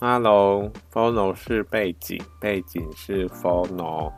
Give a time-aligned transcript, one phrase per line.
[0.00, 4.12] Hello，Phono 是背景，背景是 Phono。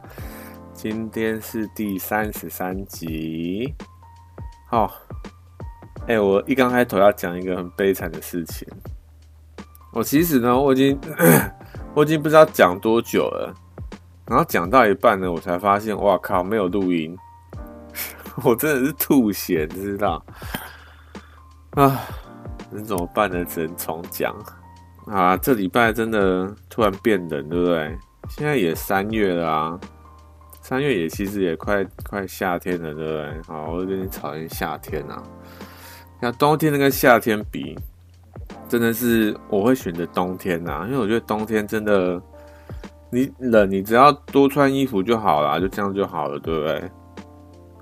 [0.73, 3.75] 今天是第三十三集。
[4.69, 4.91] 好，
[6.09, 8.67] 哎，我一刚开头要讲一个很悲惨的事情。
[9.93, 10.99] 我其实呢，我已经
[11.95, 13.55] 我已经不知道讲多久了，
[14.27, 17.15] 然后讲到一半呢，我才发现，哇靠，没有录音，
[18.43, 20.25] 我真的是吐血，你知道？
[21.77, 22.01] 啊，
[22.71, 23.45] 能怎么办呢？
[23.45, 24.35] 只能重讲。
[25.07, 27.97] 啊，这礼拜真的突然变冷，对不对？
[28.29, 29.81] 现在也三月了啊，
[30.61, 33.43] 三月也其实也快快夏天了，对不对？
[33.47, 35.23] 好，我有点讨厌夏天啊。
[36.21, 37.79] 那冬天跟夏天比，
[38.69, 42.21] 真的是我会选择冬天呐，因为我觉得冬天真的，
[43.09, 46.91] 你冷，你只要多穿衣服就好了，就这样就好了，对不对？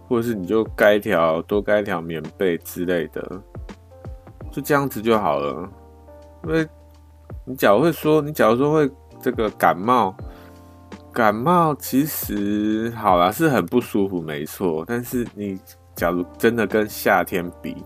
[0.06, 3.40] 或者是你就盖一条多盖一条棉被之类的，
[4.52, 5.66] 就这样子就好了，
[6.44, 6.68] 因为。
[7.46, 8.90] 你假如会说，你假如说会
[9.20, 10.16] 这个感冒，
[11.12, 14.82] 感冒其实好啦，是很不舒服，没错。
[14.86, 15.58] 但是你
[15.94, 17.76] 假如真的跟夏天比，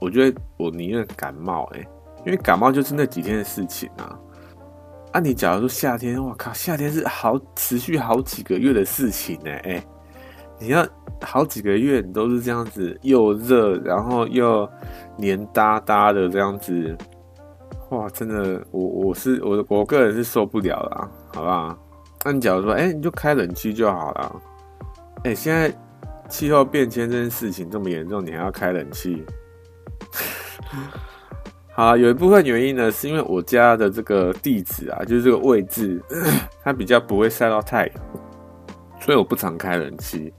[0.00, 1.86] 我觉得我宁愿感冒欸，
[2.24, 4.16] 因为感冒就是那几天的事情啊。
[5.12, 9.82] 啊，你假如说夏天，我靠，夏天是好持续好几个月的事情呢，欸，
[10.60, 10.86] 你要
[11.20, 14.68] 好几个月你都是这样子，又热，然后又
[15.16, 16.96] 黏哒哒的这样子。
[17.94, 21.78] 哇，真的，我我是我我个人是受不了啦，好不好？
[22.24, 24.42] 那你假如说，哎、你就开冷气就好了。
[25.24, 25.72] 哎、现在
[26.28, 29.24] 气候变迁这件事情这么严重，你还要开冷气？
[31.72, 36.02] 好，有一部分原因呢，是因为我家的这个地址啊，就是这个位置，
[36.62, 37.96] 它比较不会晒到太阳，
[39.00, 40.32] 所以我不常开冷气。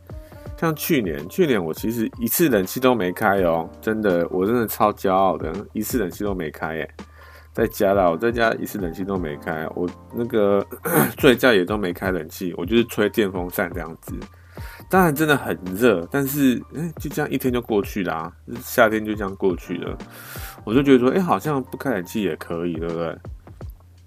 [0.58, 6.90] 像去年，去年我其实一次冷气都没开哦，真的，我真的超骄傲的，一次冷气都没开耶。
[7.56, 10.64] 在家啦，我在家一次冷气都没开，我那个
[11.18, 14.14] 睡觉也都没开冷气，我就是吹电风扇这样子。
[14.90, 18.30] 当然真的很热，但是哎、就这样一天就过去啦、
[18.62, 19.98] 夏天就这样过去了。
[20.66, 23.18] 我就觉得说，哎、好像不开冷气也可以，对不对？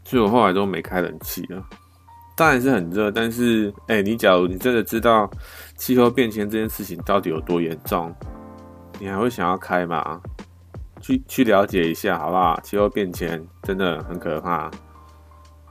[0.04, 1.64] 所以我后来都没开冷气了。
[2.36, 5.28] 当然是很热，但是哎、你假如你真的知道
[5.74, 8.14] 气候变迁这件事情到底有多严重，
[9.00, 10.20] 你还会想要开吗？
[11.00, 12.60] 去去了解一下，好不好？
[12.62, 14.70] 气候变迁真的很可怕，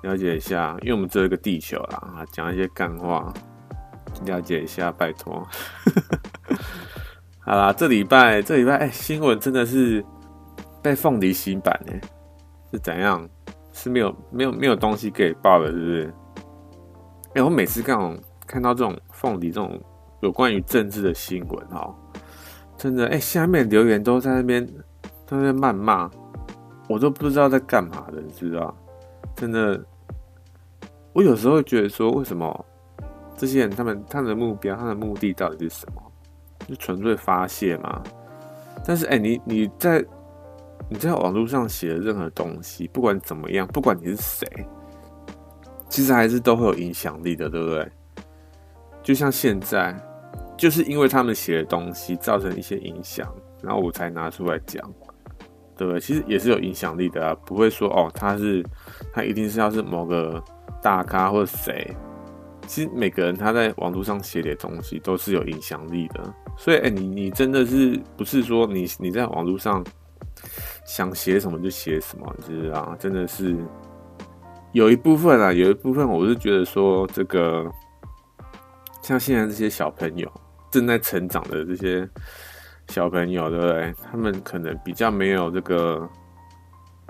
[0.04, 3.34] 了解一下，因为我们只有一个地球啦，啊，讲一些干话，
[4.26, 5.46] 了解一下，拜托。
[7.46, 10.04] 好啦，这礼拜这礼拜，哎、新闻真的是
[10.82, 12.02] 被凤梨洗版哎，
[12.72, 13.28] 是怎样？
[13.72, 16.14] 是没有没有没有东西给报了，是不是？
[17.36, 18.18] 哎、我每次看
[18.48, 19.80] 看到这种凤梨这种
[20.22, 21.94] 有关于政治的新闻哦，
[22.76, 24.68] 真的哎、下面留言都在那边。
[25.28, 26.10] 他在谩骂，
[26.88, 28.76] 我都不知道在干嘛的，你知道？
[29.36, 29.80] 真的，
[31.14, 32.66] 我有时候会觉得说，为什么
[33.36, 36.02] 这些人他们他们的目标、他的目的到底是什么？
[36.68, 38.02] 就纯粹发泄吗？
[38.86, 40.04] 但是，哎、你你在
[40.90, 44.48] 你在网络上写的任何东西，不管怎么样，不管你是谁，
[45.90, 47.92] 其实还是都会有影响力的，对不对？
[49.04, 49.96] 就像现在，
[50.58, 53.28] 就是因为他们写的东西造成一些影响，
[53.62, 54.90] 然后我才拿出来讲。
[55.78, 56.00] 对？
[56.00, 58.66] 其实也是有影响力的啊，不会说哦，他是
[59.14, 60.44] 他一定是要是某个
[60.82, 61.96] 大咖或者谁。
[62.66, 69.82] 其实每个人他在网络上写的东西都是有影响力的，所以哎，你你真的是不是说你你在网络上
[70.86, 72.96] 想写什么就写什么，你知道啊？
[73.00, 73.56] 真的是
[74.74, 77.66] 有一部分啊，有一部分我是觉得说这个
[79.02, 80.30] 像现在这些小朋友
[80.70, 82.10] 正在成长的这些。
[82.90, 83.94] 小朋友，对不对？
[84.09, 86.08] 他们可能比较没有这个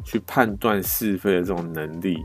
[0.03, 2.17] 去判断是非的这种能力。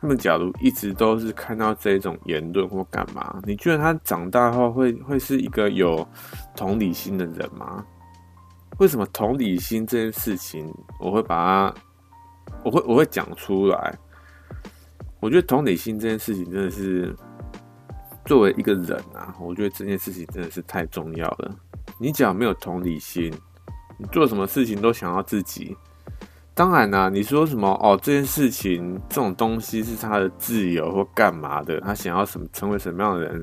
[0.00, 6.06] 他们假如一直都是看到这种言论或干嘛，你觉得他长大后会会是一个有
[6.54, 7.84] 同理心的人吗？
[8.78, 11.74] 为什么同理心这件事情，我会把它，
[12.64, 13.98] 我会我会讲出来。
[15.20, 17.16] 我觉得同理心这件事情真的是
[18.24, 21.54] 作为一个人啊，我觉得这件事情真的是太重要了。
[21.98, 23.32] 你只要没有同理心，
[23.98, 25.76] 你做什么事情都想要自己。
[26.54, 27.98] 当然啦、你说什么哦？
[28.02, 31.80] 这件事情这种东西是他的自由或干嘛的？
[31.80, 33.42] 他想要什么成为什么样的人，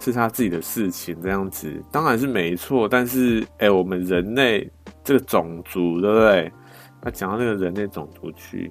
[0.00, 1.16] 是他自己的事情。
[1.22, 2.86] 这样子当然是没错。
[2.88, 4.70] 但是，哎、我们人类
[5.02, 6.52] 这个种族，对不对？
[7.00, 8.70] 他讲到那个人类种族去，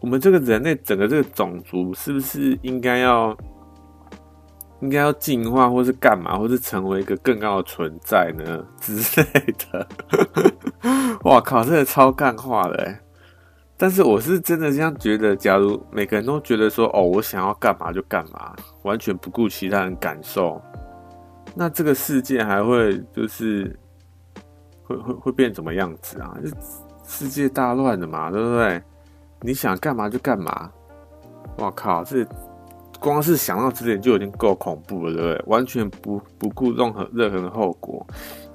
[0.00, 3.36] 我们这个人类整个这个种族，是不是应该要？
[4.80, 9.86] 应该要进化，或是干嘛，或是成为一个更高的存在呢之类的。
[11.24, 12.98] 哇靠，这个超干话的，
[13.76, 20.60] 但是我是真的这样觉得，假如每个人都觉得说，哦，我想要干嘛就干嘛，完全不顾其他人感受，
[21.54, 23.76] 那这个世界还会就是
[24.84, 26.36] 会会会变怎么样子啊？
[26.44, 26.50] 就
[27.04, 28.82] 世界大乱的嘛，对不对？
[29.40, 30.70] 你想干嘛就干嘛，
[31.56, 32.24] 我靠，这
[33.06, 35.44] 光是想到这点就已经够恐怖了，对不对？
[35.46, 38.04] 完全不不顾任何任何的后果，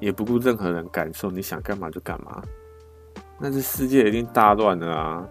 [0.02, 2.42] 也不顾任何人感受，你想干嘛就干嘛。
[3.40, 5.26] 那这世界一定大乱了啊！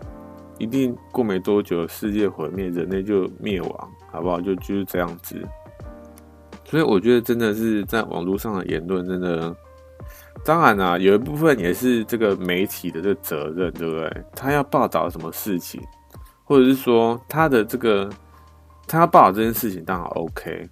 [0.58, 4.40] 一定过没多久，世界毁灭，人类就灭亡，好不好？
[4.40, 5.38] 就就是这样子。
[6.64, 9.55] 所以我觉得真的是在网络上的言论，真的，
[10.44, 14.25] 当然啊，有一部分也是这个媒体的这个责任，对不对？
[14.34, 15.78] 他要报道什么事情，
[16.43, 18.08] 或者是说他的这个
[18.91, 20.69] 他要报道这件事情，当然 OK，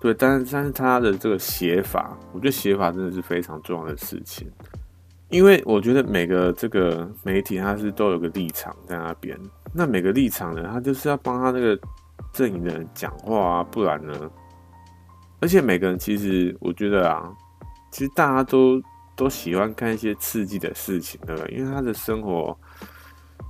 [0.00, 0.14] 对。
[0.14, 4.48] 但是但是他的这个写法，我觉得写法真的是非常重要的事情。
[5.28, 9.38] 因为我觉得每个这个媒体，它是都有个立场在那边。
[9.74, 11.78] 那每个立场呢，他就是要帮他那个
[12.32, 14.30] 阵营的人讲话啊，不然呢？
[15.40, 17.30] 而且每个人其实，我觉得啊，
[17.90, 18.80] 其实大家都
[19.14, 21.54] 都喜欢看一些刺激的事情，对不对？
[21.54, 22.58] 因为他的生活，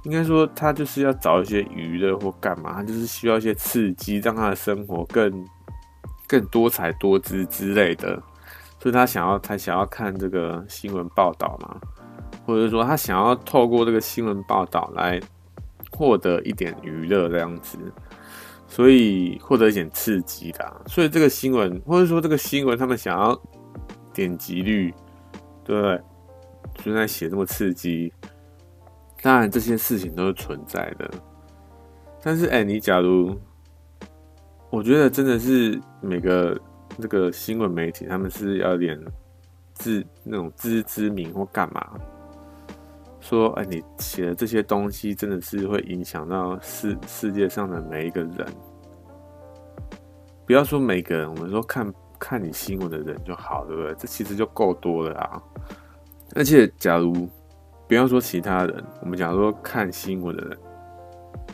[0.05, 5.45] 应该说他就是要找一些娱乐或干嘛，他就是需要一些刺激，让他的生活更
[6.27, 8.23] 更多彩多姿之类的。
[8.81, 11.81] 所以他想要，他想要看这个新闻报道嘛，
[12.47, 15.21] 或者说他想要透过这个新闻报道来
[15.91, 17.77] 获得一点娱乐这样子，
[18.69, 20.81] 所以获得一点刺激的。
[20.87, 23.37] 所以这个新闻，或者说这个新闻，他们想要
[24.15, 24.95] 点击率，
[25.65, 26.01] 对不对？
[26.85, 28.13] 就在写这么刺激，
[29.23, 31.11] 当然这些事情都是存在的。
[32.23, 33.37] 但是，哎，你假如，
[34.71, 36.59] 我觉得真的是每个。
[37.01, 38.99] 这个新闻媒体，他们是要点
[39.73, 41.93] 自那种自知之明或干嘛？
[43.21, 48.45] 说，哎，你写的这些东西真的是会影响到世世界上的每一个人。
[50.45, 53.95] 不要说每个人，我们说看看你新闻的人就好，对不对？
[53.95, 55.41] 这其实就够多了啊。
[56.35, 57.29] 而且，假如
[57.89, 60.59] 不要说其他人，我们假如说看新闻的人，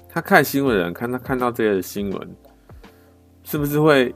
[0.09, 2.37] 他看新闻的人，看他看到这些新闻，
[3.45, 4.15] 是不是会？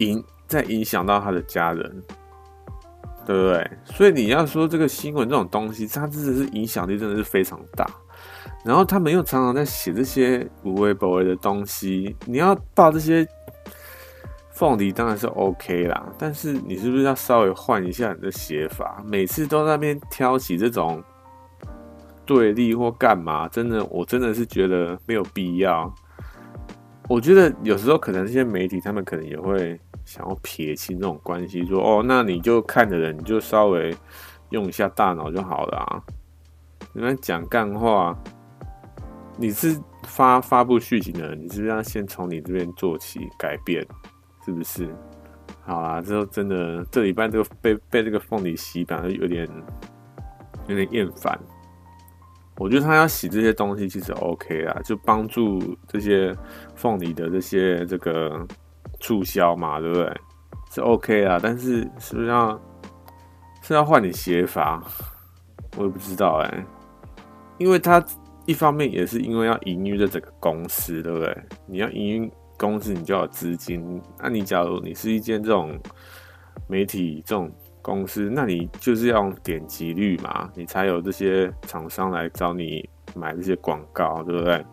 [0.00, 2.02] 影再影响到他的家人，
[3.24, 3.70] 对不对？
[3.82, 7.88] 所以你要说这个新闻这种东西，它真的是影响力真的是非常大。
[8.62, 13.26] 然后他们又常常在写这些无微不微的东西，你要报这些
[14.50, 19.02] 凤梨当然是 OK 啦，但是你是不是要稍微换一下你的写法？
[19.06, 21.02] 每次都在那边挑起这种
[22.26, 23.48] 对立或干嘛？
[23.48, 25.92] 真的，我真的是觉得没有必要。
[27.08, 33.96] 我觉得有时候可能这些媒体他们可能也会想要撇清这种关系，说哦，那你就看的人你就稍微
[34.50, 36.02] 用一下大脑就好了啊。
[36.92, 38.16] 你们讲干话，
[39.36, 43.86] 你是发发布剧情的人，你是不是要先从你这边做起改变？
[44.44, 44.88] 是不是？
[45.62, 49.48] 好啦，之后真的这礼拜这个被被这个凤梨洗版，有点
[50.66, 51.38] 有点厌烦。
[52.58, 56.34] 我觉得他要洗这些东西其实 OK 啦，就帮助这些
[56.74, 58.46] 凤梨的这些这个
[58.98, 60.20] 促销嘛，对不对？
[60.70, 62.58] 是 OK 啦，但是是不是要
[63.60, 64.82] 是要换点写法？
[65.76, 66.66] 我也不知道哎、
[67.58, 68.02] 因为他
[68.46, 71.36] 一方面也是因为要营运这整个公司，对不对？
[71.66, 74.00] 你要营运公司，你就要有资金。
[74.18, 75.78] 那你假如你是一间这种
[76.66, 77.52] 媒体这种。
[77.86, 84.66] 公司，那你就是要点击率嘛，你才有这些厂商来找你买这些广告，对不对？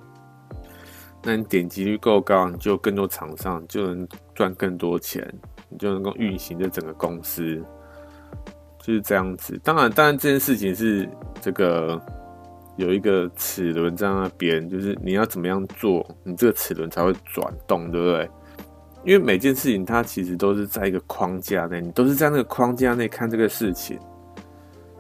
[1.22, 5.24] 那你点击率够高，你就更多厂商就能赚更多钱，
[5.70, 7.64] 你就能够运行这整个公司，
[8.80, 9.62] 就是这样子。
[9.64, 11.08] 当然，当然这件事情是
[11.40, 12.02] 这个
[12.78, 18.30] 有一个齿轮在那边，就是你要怎么样做，你这个齿轮才会转动，对不对？
[19.06, 24.00] 因为每件事情它其实都是在一个框架内，你都是在那个框架内看这个事情，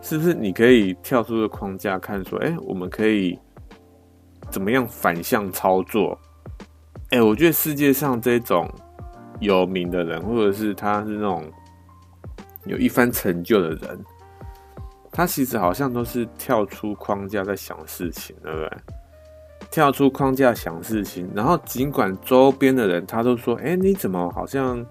[0.01, 0.33] 是不是？
[0.33, 3.39] 你可以跳出这个框架看，说，哎，我们可以
[4.51, 6.19] 怎么样反向操作？
[7.12, 8.69] 哎，我觉得世界上这种
[9.39, 11.50] 有名的人，或者是他是那种
[12.65, 14.00] 有一番成就的人，
[15.12, 18.69] 他其实好像都是跳出框架在想事情，对不对？
[19.74, 24.86] 跳出框架想事情，然后尽管周边的人他都说：“哎，你怎么好像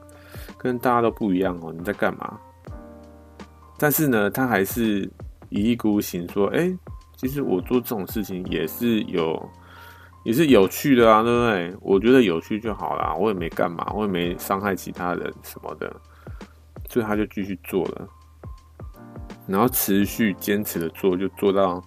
[0.59, 1.73] 跟大家都不一样哦？
[1.73, 2.37] 你在干嘛？”
[3.79, 5.09] 但是呢，他还是
[5.51, 6.77] 一意孤行说：“哎，
[7.15, 9.49] 其实我做这种事情也是有，
[10.25, 11.77] 也是有趣的啊，对不对？
[11.81, 15.95] 我觉得有趣就好啦，我也没干嘛，我也没伤害其他人什么的，
[16.89, 18.09] 所以他就继续做了，
[19.47, 21.81] 然后持续坚持的做，就做到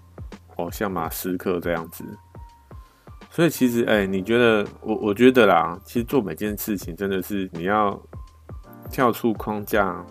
[0.56, 2.06] 好像马斯克这样子。
[3.36, 8.02] 所以其实，哎、你觉得我我觉得啦，其实做每件事情真的是你要
[8.90, 10.02] 跳出框架，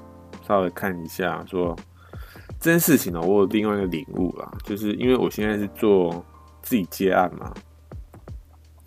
[0.47, 1.75] 稍微看一下，说
[2.61, 6.23] 这件事情呢，我有另外一个领悟啦，就是因为我现在是做
[6.61, 7.51] 自己接案嘛，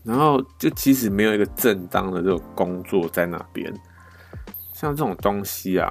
[0.03, 3.73] 然后就其实没有一个正当的这种工作在那边，
[4.71, 5.89] 像这种东西啊。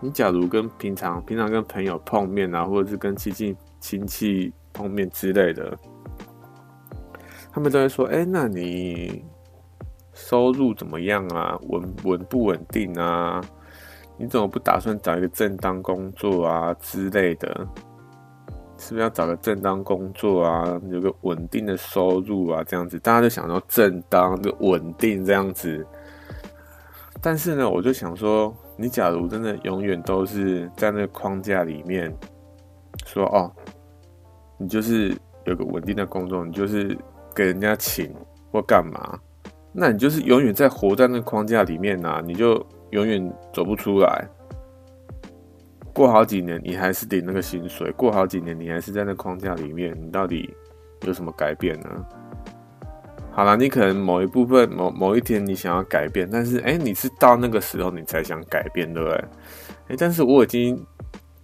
[0.00, 5.76] 你假如跟平常平常跟朋友碰面啊，或者是跟亲戚亲戚碰面之类的，
[7.52, 9.24] 他们都会说：“哎、那你
[10.14, 11.58] 收入怎么样啊？
[11.68, 13.40] 稳稳不稳定啊？
[14.16, 17.48] 你怎么不打算找一个正当工作啊之类的？
[18.78, 20.80] 是不是要找个正当工作啊？
[20.90, 22.64] 有个稳定的收入啊？
[22.64, 25.86] 这样子，大家都想说正当就稳定这样子。
[27.20, 32.12] 但是呢，我就想说。”你假如真的永远都是在那个框架里面
[33.04, 33.52] 说哦，
[34.56, 36.96] 你就是有个稳定的工作，你就是
[37.34, 38.14] 给人家请
[38.50, 39.18] 或干嘛，
[39.72, 44.28] 那你就是永远在活在那框架里面呐、啊，你就永远走不出来。
[45.94, 50.54] 过好几年，你还是领那个薪水；过好几年，你还是在那框架里面，你到底
[51.02, 51.88] 有什么改变呢？
[53.30, 59.24] 好了，你可能某一部分、某某一天你想要改变，但是哎、你是到那个时候你才想改变，对不对？
[59.88, 60.82] 哎、但是我已经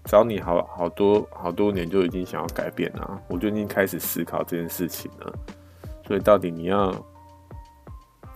[0.05, 5.33] 找你好好多好多年，就已经想要改变了，我就已经开始思考这件事情了。
[6.09, 6.93] 所以到底你要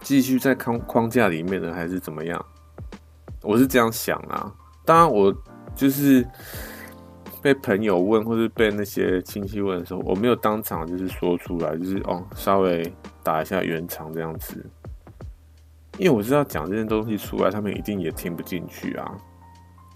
[0.00, 2.44] 继续在框框架里面呢，还是怎么样？
[3.42, 4.54] 我是这样想啊。
[4.84, 5.34] 当然，我
[5.74, 6.24] 就是
[7.42, 12.94] 被朋友问，或是被那些亲戚问的时候，我没有当场就是说出来，就是哦，稍微。
[13.24, 14.68] 打一下圆场这样子，
[15.96, 19.16] 因为我知道讲这些东西出来，他们一定也听不进去啊，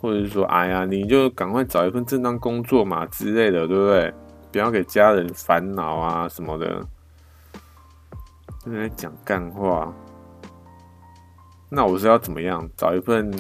[0.01, 4.15] 或者是说，哎呀，你就赶快找一份正当工作嘛之类的，对不对？
[4.53, 6.81] 不要给家人烦恼啊什么的，
[8.67, 9.95] 就在讲干话。
[11.69, 13.31] 那我是要怎么样找一份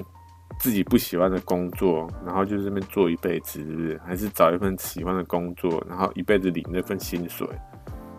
[0.59, 7.47] 自己不喜欢的工作，然后就这边做一辈子，还是找一份喜欢的工作，然后一辈子领那份薪水，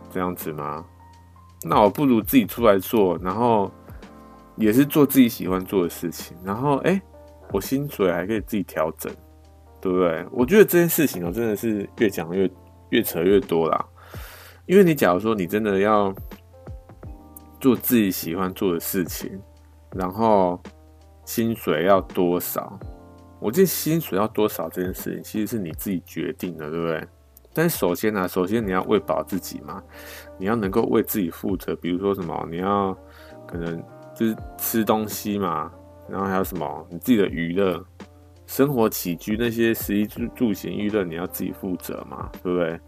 [0.10, 0.86] 这样子吗？
[1.64, 3.72] 那我不如自己出来做，然后
[4.56, 7.02] 也是做自己喜欢做的事情，然后哎、
[7.52, 9.12] 我薪水还可以自己调整，
[9.82, 10.26] 对不对？
[10.32, 12.50] 我觉得这件事情我真的是越讲越
[12.92, 13.86] 越扯越多啦。
[14.68, 16.14] 因为你假如说你真的要
[17.60, 19.40] 做自己喜欢做的事情，
[19.92, 20.62] 然后
[21.26, 22.80] 薪水要多少？
[23.40, 27.08] 我觉薪水要多少这件事情，其实是你自己决定的，对不对？
[27.54, 29.82] 但首先呢、首先你要喂饱自己嘛，
[30.38, 31.76] 你要能够为自己负责。
[31.76, 32.96] 比如说什么，你要
[33.48, 33.84] 可能
[34.16, 35.72] 就是吃东西嘛，
[36.08, 37.84] 然后还有什么你自己的娱乐、
[38.46, 42.80] 生活起居那些食衣住住行娱乐，你要自己负责嘛，对不对？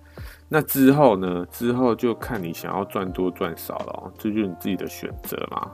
[0.52, 1.46] 那之后呢？
[1.52, 5.72] 之后就看你想要赚多赚少了，这就是你自己的选择嘛。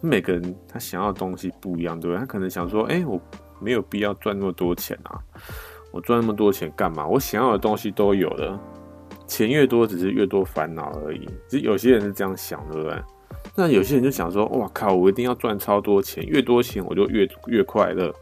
[0.00, 2.20] 每个人他想要的东西不一样，对不对？
[2.20, 3.20] 他可能想说，哎、我
[3.60, 5.20] 没有必要赚那么多钱啊。
[5.92, 7.06] 我赚那么多钱干嘛？
[7.06, 8.58] 我想要的东西都有了，
[9.26, 11.28] 钱越多只是越多烦恼而已。
[11.46, 12.98] 其实有些人是这样想，对不对？
[13.54, 18.12] 那有些人就想说：哇靠，我一定要赚超多钱，越多钱我就越越快乐。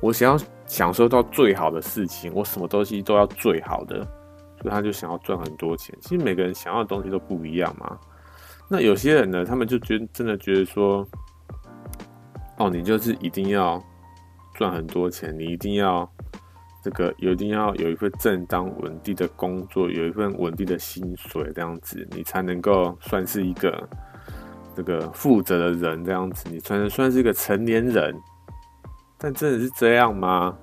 [0.00, 4.06] 我想要享受到最好的事情，我什么东西都要最好的，
[4.62, 5.94] 所以他就想要赚很多钱。
[6.00, 7.98] 其实每个人想要的东西都不一样嘛。
[8.68, 11.06] 那有些人呢，他们就觉真的觉得说：
[12.58, 13.82] 哦，你就是一定要
[14.54, 16.10] 赚很多钱，你一定要。
[16.84, 23.88] 这个有一定要有一份正当稳定的工作，有一份稳定的薪水，这样子你才能够算是一个
[24.74, 28.20] 这个负责的人，这样子你才能算是一个成年人。
[29.16, 30.58] 但真的是这样吗？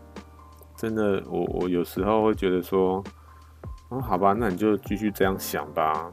[0.75, 3.01] 真的，我我有时候会觉得说，
[3.89, 6.11] 哦，好吧，那你就继续这样想吧，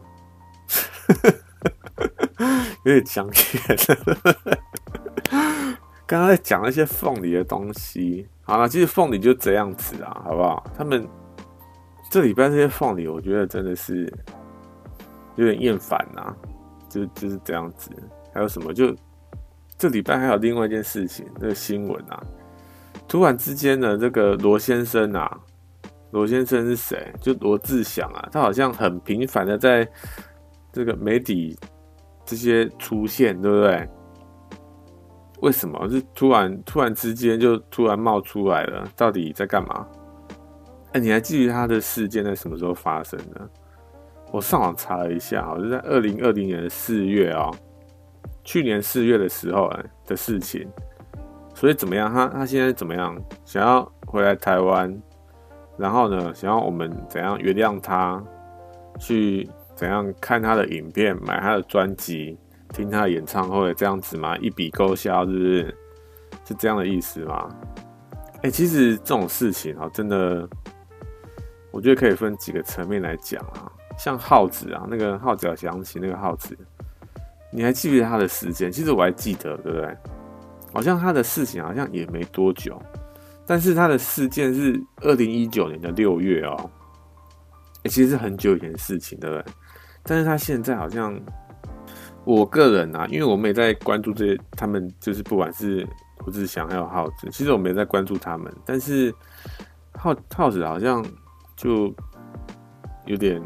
[2.85, 3.77] 有点讲起来
[6.07, 10.65] 刚刚在讲那些凤梨的东西，好了，其实凤梨就这样子啊，好不好？
[10.77, 11.07] 他们
[12.11, 14.13] 这礼拜这些凤梨，我觉得真的是
[15.35, 16.33] 有点厌烦呐，
[16.89, 17.91] 就就是这样子。
[18.33, 18.73] 还有什么？
[18.73, 18.95] 就
[19.77, 22.23] 这礼拜还有另外一件事情，那个新闻啊，
[23.09, 25.41] 突然之间呢，这个罗先生啊，
[26.17, 27.13] 罗先生是谁？
[27.21, 29.87] 就罗志祥啊，他好像很频繁的在
[30.73, 31.55] 这个媒体
[32.25, 33.87] 这些出现，对不对？
[35.43, 38.89] 为什么是突然突然之间就突然冒出来了？
[38.97, 39.87] 到底在干嘛？
[40.95, 43.51] 哎、你还记得他的事件在什么时候发生的？
[44.33, 47.51] 我上网查了一下，我是在二零二零年的四月啊、
[48.43, 49.71] 去年四月的时候
[50.07, 50.67] 的事情。
[51.55, 52.11] 所以怎么样？
[52.11, 53.15] 他他现在怎么样？
[53.45, 54.91] 想要回来台湾，
[55.79, 58.23] 然后呢，想要我们怎样原谅他？
[58.99, 62.39] 去怎样看他的影片，买他的专辑，
[62.73, 64.35] 听他的演唱会，这样子吗？
[64.39, 65.77] 一笔勾销，是不是？
[66.47, 67.47] 是这样的意思吗？
[68.43, 70.49] 哎、其实这种事情啊，真的，
[71.71, 73.71] 我觉得可以分几个层面来讲啊。
[73.99, 76.57] 像耗子啊，那个号角响起，那个耗子，
[77.51, 78.73] 你还记不记得他的时间？
[78.73, 79.95] 其实我还记得，对不对？
[80.73, 82.81] 好像他的事情好像也没多久，
[83.47, 86.71] 但是他的事件是二零一九年的六月哦、喔，
[87.85, 89.45] 欸，其实是很久以前的事情，对不对？
[90.03, 91.19] 但是他现在好像，
[92.25, 95.87] 我个人啊，因为我没在关注这些，他们就是不管是
[96.19, 99.15] 胡志强还有耗子，其实我没在关注他们，但是
[99.95, 101.05] 耗耗子好像
[101.57, 101.95] 就
[103.07, 103.41] 有点。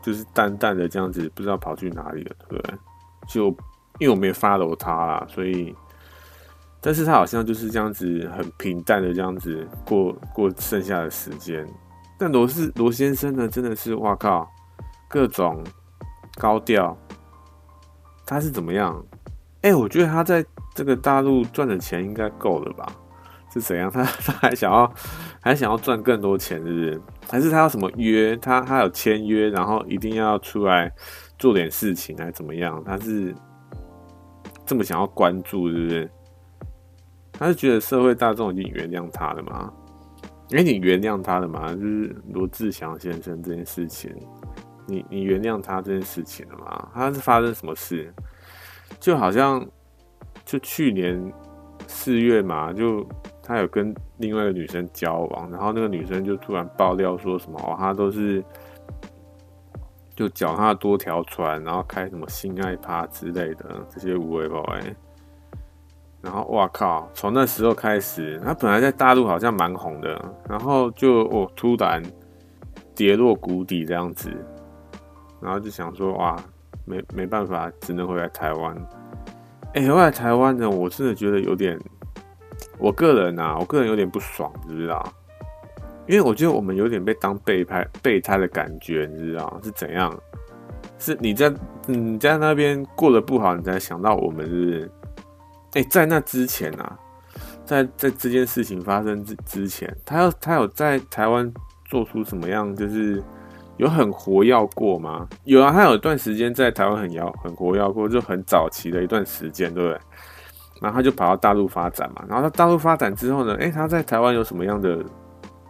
[0.00, 2.78] 就是淡淡的这样子，不知道跑去哪里了，对不对？
[3.28, 3.48] 就
[3.98, 5.74] 因为我没 follow 他啦，所以，
[6.80, 11.66] 但是他好像就是这样子，很平淡的这样子过过剩下的时间。
[12.18, 14.48] 但罗是罗先生呢，真的是哇靠，
[15.08, 15.62] 各种
[16.36, 16.96] 高调。
[18.26, 19.04] 他是怎么样？
[19.62, 20.44] 哎、我觉得他在
[20.74, 22.86] 这个大陆赚的钱应该够了吧？
[23.52, 23.90] 是怎样？
[23.90, 24.92] 他 他还想要
[25.40, 27.00] 还想要赚更多钱，是不是？
[27.28, 28.36] 还是他有什么约？
[28.36, 30.92] 他他有签约，然后一定要出来
[31.38, 32.82] 做点事情，还怎么样？
[32.84, 33.34] 他是
[34.66, 36.10] 这么想要关注，是不是？
[37.38, 39.72] 他是觉得社会大众已经原谅他了吗？
[40.50, 41.72] 哎，你原谅他了吗？
[41.74, 44.12] 就是罗志祥先生这件事情，
[44.86, 46.88] 你你原谅他这件事情了吗？
[46.92, 48.12] 他是发生什么事？
[48.98, 49.64] 就好像
[50.44, 51.32] 就去年
[51.86, 53.06] 四月嘛，就。
[53.40, 58.44] 他有跟另外一个女生交往，然后那个女生就突然爆料说什么哦，他都是
[60.14, 64.94] 就脚踏多条船，然后开什么性爱趴之类的这些无谓话哎，
[66.20, 72.02] 然后哇靠，从那时候开始，他本来在大陆好像蛮红的，然后就哦突然
[72.94, 74.30] 跌落谷底这样子，
[75.40, 76.36] 然后就想说哇，
[76.84, 78.76] 没没办法，只能回来台湾。
[79.74, 81.78] 哎、回来台湾呢，我真的觉得有点。
[82.78, 85.04] 我个人啊，我个人有点不爽，你知道？
[86.06, 90.16] 因为我觉得我们有点被当备胎、备胎的感觉，你知道是怎样？
[90.98, 91.52] 是你在
[91.86, 94.90] 你在那边过得不好，你才想到我们，是不是？
[95.84, 96.98] 在那之前啊，
[97.64, 101.52] 在在这件事情发生之之前，他要他有在台湾
[101.86, 102.74] 做出什么样？
[102.74, 103.22] 就是
[103.76, 105.28] 有很活跃过吗？
[105.44, 110.00] 有啊，他有一段时间在台湾很摇很活跃过，就很早期的一段时间，对不对？
[110.80, 115.04] 然后他就跑到大陆发展嘛，然后他大陆发展之后呢，诶，他在台湾有什么样的，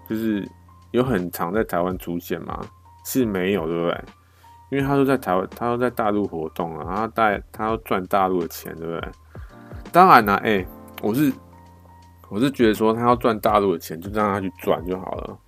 [0.09, 0.47] 就是
[0.91, 2.61] 有很常在台湾出现吗？
[3.05, 4.05] 是没有，对不对？
[4.71, 9.11] 因为他都在台湾，他都在大陆活动了，然后带他要赚大陆的钱，对不对？
[9.93, 10.67] 当然啦，诶，
[11.03, 11.33] 我是
[12.29, 15.39] 我是觉得说他要赚大陆的钱，就让他去赚就好了，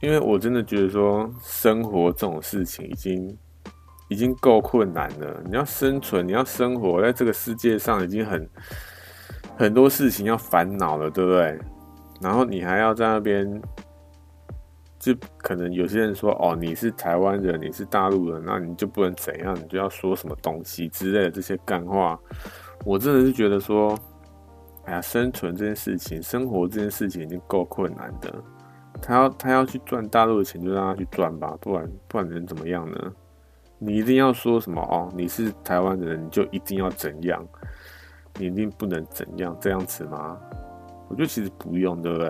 [0.00, 3.36] 因为我真的觉得说生活这种事情已经。
[4.08, 8.48] 已经够困难了，你要生存，你要生活在这个世界上，已经很
[9.56, 11.58] 很多事情要烦恼了，对不对？
[12.20, 13.60] 然后你还要在那边，
[14.96, 22.16] 就可能有些人说，哦，你是台湾人，你是大陆人，那你就不能怎样，你就要说什么东西之类的这些干话。
[22.86, 23.98] 我真的是觉得说，
[24.84, 28.32] 哎呀，生存这件事情，生活这件事情已经够困难的。
[29.02, 33.12] 他要他要去赚大陆的钱，就让他去赚吧，不然不然能怎么样呢？
[33.80, 35.12] 你一定要说什么哦？
[35.16, 37.44] 你是台湾人，你就一定要怎样？
[38.38, 40.38] 你一定不能怎样这样子吗？
[41.08, 42.28] 我觉得其实不用，对不对？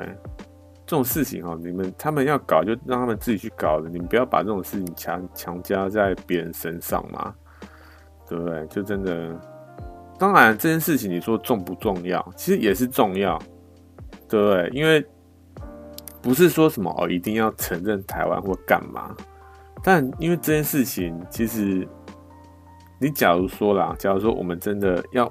[0.86, 7.34] 这种事情哦，你们他们要搞就让他们自己去搞的，你们不要把这种事情强强加在别人身上嘛，
[8.26, 8.66] 对不对？
[8.68, 9.38] 就真的，
[10.18, 12.32] 当然这件事情你说重不重要？
[12.36, 13.38] 其实也是重要，
[14.28, 14.70] 对不对？
[14.72, 15.04] 因为
[16.22, 19.14] 不是说什么哦，一定要承认台湾或干嘛。
[19.82, 21.86] 但因为这件事情，其实
[22.98, 25.30] 你假如说啦，假如说我们真的要，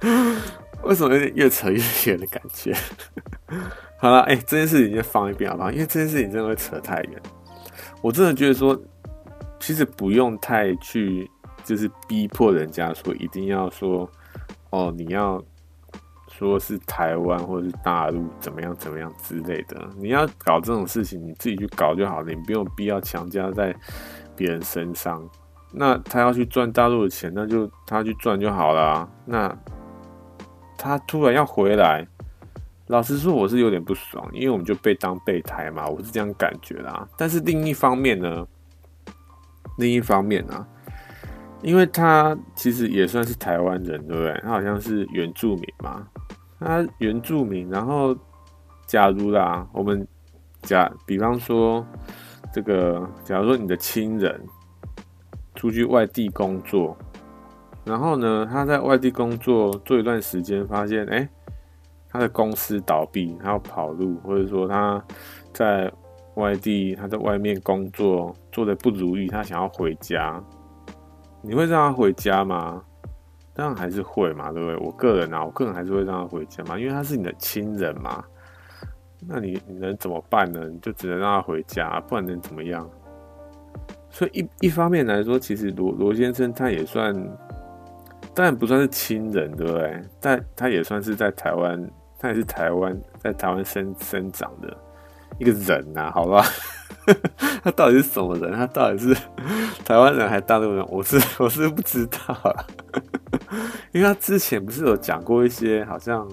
[0.82, 2.74] 为什么有点越扯越远的感觉？
[3.98, 5.70] 好了，哎、欸，这件事情先放一边好不好？
[5.70, 7.22] 因为这件事情真的会扯太远。
[8.02, 8.78] 我真的觉得说，
[9.60, 11.30] 其实不用太去，
[11.66, 14.08] 就是逼迫人家说一定要说，
[14.70, 15.42] 哦，你要。
[16.28, 23.74] 说是台湾或者是大陆怎么样怎么样之类的，你要搞这种事情，你自己去搞就好了，你不用必要强加在
[24.36, 25.26] 别人身上。
[25.72, 29.08] 那他要去赚大陆的钱，那就他去赚就好了。
[29.24, 29.56] 那
[30.76, 32.06] 他突然要回来，
[32.88, 37.08] 老实说我是有点不爽，因为我们就被当备胎嘛，我是这样感觉啦。
[37.16, 38.46] 但是另一方面呢，
[39.78, 40.68] 另一方面啊，
[41.62, 44.40] 因为他其实也算是台湾人，对不对？
[44.42, 46.06] 他好像是原住民嘛。
[46.58, 48.16] 他原住民，然后
[48.86, 50.06] 假如啦，我们
[50.62, 51.86] 假比方说，
[52.52, 54.40] 这个，假如说你的亲人
[55.54, 56.96] 出去外地工作，
[57.84, 61.28] 然后呢，他在外地工作做一段时间，发现哎，
[62.08, 65.04] 他的公司倒闭，他要跑路，或者说他
[65.52, 65.92] 在
[66.36, 70.42] 外地他在外面工作做得不如意，他想要回家，
[71.46, 72.82] 你会让他回家吗？
[73.54, 74.76] 当然还是会嘛，对不对？
[74.84, 78.24] 我个人啊，我个人还是会让他回家嘛，因为他是你的亲人嘛。
[79.28, 80.68] 那你你能怎么办呢？
[80.68, 82.88] 你就只能让他回家，不然能怎么样？
[84.10, 87.14] 所以一一方面来说，其实罗罗先生他也算，
[88.34, 90.02] 当然不算是亲人，对不对？
[90.20, 94.76] 但他也算是在台湾，他也是台湾在台湾生生长的
[95.38, 96.44] 一个人呐，好吧？
[97.62, 98.52] 他到底是什么人？
[98.52, 99.14] 他到底是
[99.84, 100.84] 台湾人还是大陆人？
[100.88, 102.66] 我是 我是不知道啊，
[103.92, 106.28] 因为他之前不是有讲过一些，好像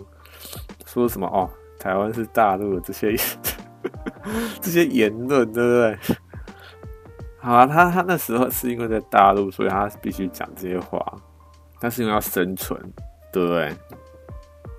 [0.86, 1.50] 说什么哦。
[1.80, 3.14] 台湾是大陆的这些
[4.62, 5.98] 这些言论，对不对？
[7.40, 11.06] 好啊，他他那时候是因为在大陆，所以他必须讲这些话。
[11.82, 12.80] 他是因为要生存，
[13.34, 13.76] 对不对？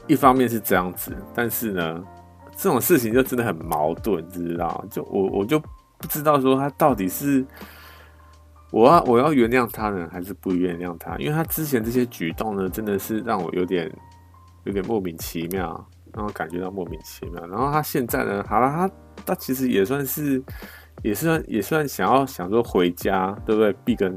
[0.07, 2.03] 一方面是这样子，但是呢，
[2.57, 4.83] 这种事情就真的很矛盾，知道？
[4.91, 5.61] 就我我就
[6.05, 7.43] 不知道说他到底是
[8.71, 11.17] 我要我要原谅他呢，还是不原谅他？
[11.17, 13.91] 因为他之前这些举动呢，真的是让我有点
[14.65, 15.83] 有点莫名其妙。
[16.17, 18.91] 然后感觉到莫名其妙，然后他现在呢，好了，他
[19.27, 20.41] 他其实也算是，
[21.03, 23.73] 也算也算想要想说回家，对不对？
[23.85, 24.13] 避个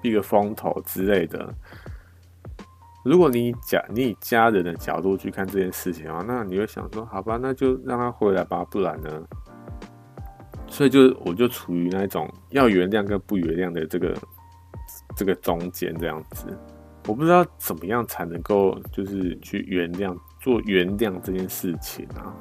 [0.00, 1.52] 避个风头之类的。
[3.04, 9.22] 如果你家你以家人的角度去看这件事情的话，那你会想说，好吧，那就让他回来吧，不然呢？
[10.68, 14.16] 所以就我就处于那种要原谅跟不原谅的这个
[15.16, 16.46] 这个中间这样子，
[17.06, 20.16] 我不知道怎么样才能够就是去原谅。
[20.40, 22.32] 做原谅这件事情啊，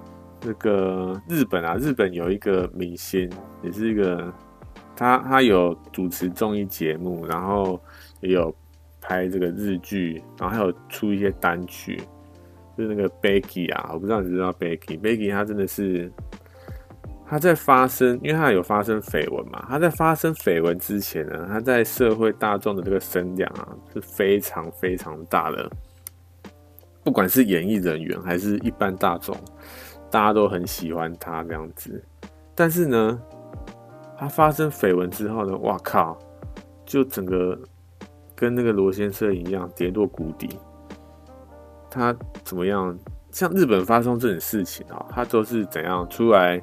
[0.44, 3.28] 那个日本啊，日本有一个明星，
[3.64, 4.32] 也是一个
[4.96, 7.82] 他他有主持综艺节目，然后
[8.22, 8.56] 也有
[9.02, 12.00] 拍这个日剧，然后还有出一些单曲，
[12.78, 16.10] 就是那个 Becky 啊，我不知道你知道 Becky，Becky 他真的是
[17.30, 25.70] 他在发生，因为他有发生绯闻嘛，他在发生绯闻之前呢，他在社会大众的这个声量啊是非常非常大的。
[27.04, 29.36] 不管是演艺人员还是一般大众，
[30.10, 32.02] 大家都很喜欢他这样子。
[32.56, 33.22] 但是呢，
[34.18, 36.18] 他发生绯闻之后呢，哇靠，
[36.86, 37.60] 就整个
[38.36, 40.58] 跟那个罗先生一样跌落谷底。
[41.90, 42.98] 他怎么样？
[43.32, 46.60] 像日本发生这种事情啊，他都是怎样出来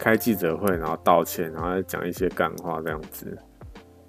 [0.00, 3.38] 开记者会，然后道歉，然后讲一些干话这样子，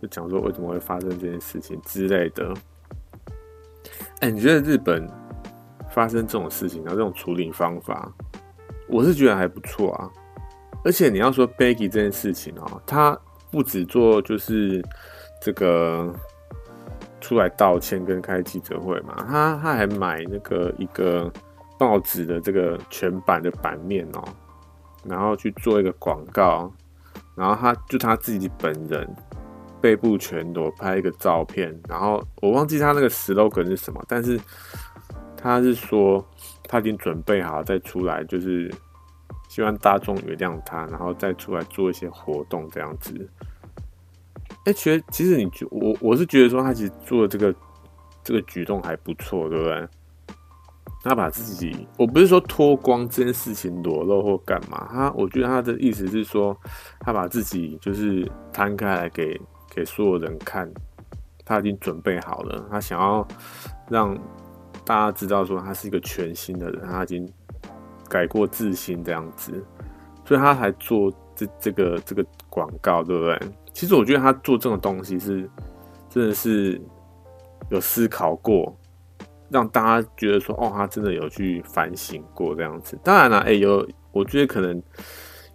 [0.01, 2.51] 就讲说为什么会发生这件事情之类的。
[4.21, 5.07] 哎，你觉得日本？
[5.93, 8.09] 发生这种事情，然后这种处理方法，
[8.87, 10.09] 我是觉得还不错啊。
[10.85, 13.19] 而且你要说 Becky 这件事情哦，他
[13.51, 14.81] 不只做就是
[15.41, 16.15] 这个
[17.19, 21.29] 出来道歉跟开记者会嘛，他他还买那个一个
[21.77, 24.23] 报纸的这个全版的版面哦，
[25.03, 26.71] 然后去做一个广告，
[27.35, 29.07] 然后他就他自己本人
[29.81, 34.39] 背部全裸拍一个照片，然后我忘记他那个 slogan 是什么，但是。
[35.43, 36.23] 他是说
[36.65, 38.71] 他已经准备好再出来，就是
[39.49, 43.27] 希望大众原谅他，然后再出来做一些活动这样子。
[44.65, 47.55] 哎，其实其实你觉我我是觉得说他其实做的这个
[48.23, 49.87] 这个举动还不错，对不对？
[51.03, 56.55] 他把自己，我不是说脱光这件事情裸露或干嘛，他我觉得他的意思是说
[56.99, 59.39] 他把自己就是摊开来给
[59.73, 60.71] 给所有人看，
[61.45, 63.27] 他已经准备好了，他想要
[63.89, 64.17] 让。
[64.83, 67.31] 大家知道说他是一个全新的人，他已经
[68.09, 69.63] 改过自新这样子，
[70.25, 73.39] 所以他才做这这个这个广告，对不对？
[73.73, 75.47] 其实我觉得他做这种东西是
[76.09, 76.81] 真的是
[77.69, 78.75] 有思考过，
[79.51, 82.97] 让大家觉得说哦，他真的有去反省过这样子。
[83.03, 84.81] 当然了，哎，有我觉得可能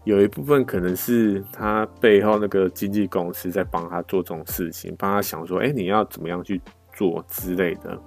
[0.05, 6.61] 有一部分可能是他背后那个经纪公司在帮他做这种事情，帮他想说，哎，你要怎么样去
[6.93, 7.99] 做之类的。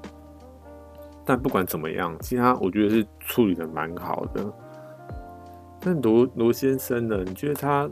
[1.25, 4.45] 但不管怎么样，其他我觉得是处理的蛮好的。
[5.81, 7.23] 但罗罗先生呢？
[7.25, 7.89] 你觉得他？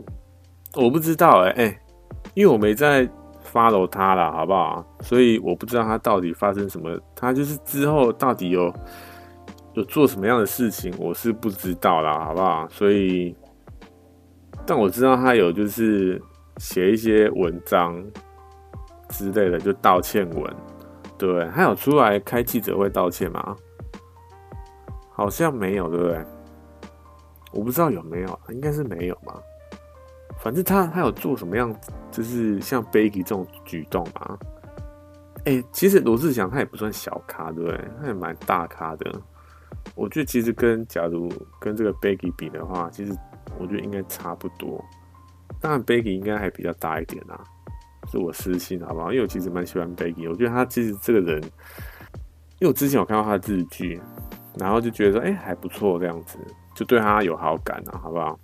[0.74, 1.80] 我不知道哎、欸、哎、
[2.34, 3.08] 因为我没在
[3.52, 4.84] follow 他了，好不好？
[5.00, 8.72] 所以我不知道他到底发生什么，他就是之后到底有
[9.74, 12.68] 有做什么样的事情，我是不知道啦，好不好？
[12.68, 13.34] 所以，
[14.66, 16.20] 但我知道他有就是
[16.58, 18.04] 写一些文章
[19.08, 20.56] 之类的，就道歉文。
[21.16, 23.56] 对，他有出来开记者会道歉吗？
[25.10, 26.24] 好像没有，对不对？
[27.52, 29.34] 我不知道有没有，应该是没有吧。
[30.42, 31.74] 反正他他有做什么样，
[32.10, 34.38] 就是像 Becky 这种举动嘛？
[35.44, 37.80] 哎、其实罗志祥他也不算小咖，对不对？
[38.00, 39.10] 他也蛮大咖的。
[39.94, 43.16] 我觉得其实跟假如跟这个 Becky 比的话，其实
[43.58, 44.84] 我觉得应该差不多。
[45.60, 47.40] 当然 Becky 应该还比较大一点啊，
[48.10, 49.10] 是我私心好不好？
[49.10, 51.42] 因为我其实蛮喜欢 Becky，我觉得他其实这个人，
[52.58, 54.00] 因为我之前有看到他的日剧，
[54.56, 56.38] 然后就觉得说，哎、还不错这样子，
[56.74, 58.38] 就对他有好感啊，好不好？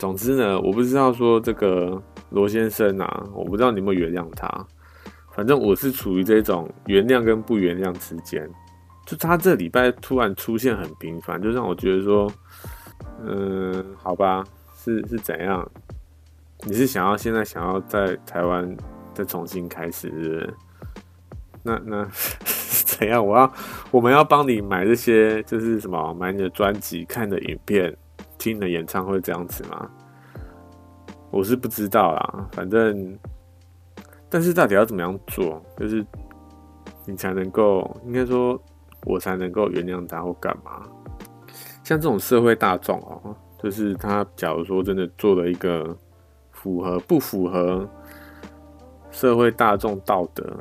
[0.00, 4.48] 总之呢，我不知道说这个罗先生啊，我不知道你有没有原谅他。
[5.32, 8.48] 反正我是处于这种原谅跟不原谅之间。
[9.04, 12.32] 就他这礼拜突然出现很频繁，就让我觉得说，
[13.26, 14.42] 嗯，好吧，
[14.74, 15.70] 是是怎样？
[16.64, 18.74] 你是想要现在想要在台湾
[19.12, 20.54] 再重新开始是不是？
[21.62, 22.08] 那那
[22.98, 23.24] 怎样？
[23.24, 23.52] 我要
[23.90, 27.94] 我们要帮你买这些，就是什么买你的专辑、看的影片。
[28.40, 29.88] 听的演唱会这样子吗？
[31.30, 33.16] 我是不知道啦，反正，
[34.28, 36.04] 但是到底要怎么样做，就是
[37.04, 38.60] 你才能够，应该说，
[39.04, 40.82] 我才能够原谅他或干嘛？
[41.84, 45.96] 像这种社会大众哦，就是他假如说真的做了一个
[46.50, 47.88] 符合不符合
[49.10, 50.56] 社会大众道德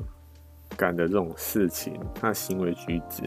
[0.76, 3.24] 感的这种事情，他行为举止。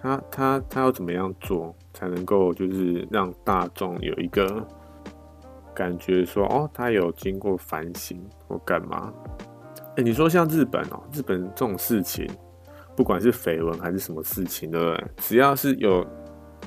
[0.00, 4.66] 他他他要怎么样做才能够就是让大众有一个
[5.74, 9.12] 感觉说哦，他有经过反省或干嘛？
[9.96, 12.28] 哎，你说像日本哦，日本这种事情，
[12.94, 15.04] 不管是绯闻还是什么事情，对不对？
[15.16, 16.06] 只要是有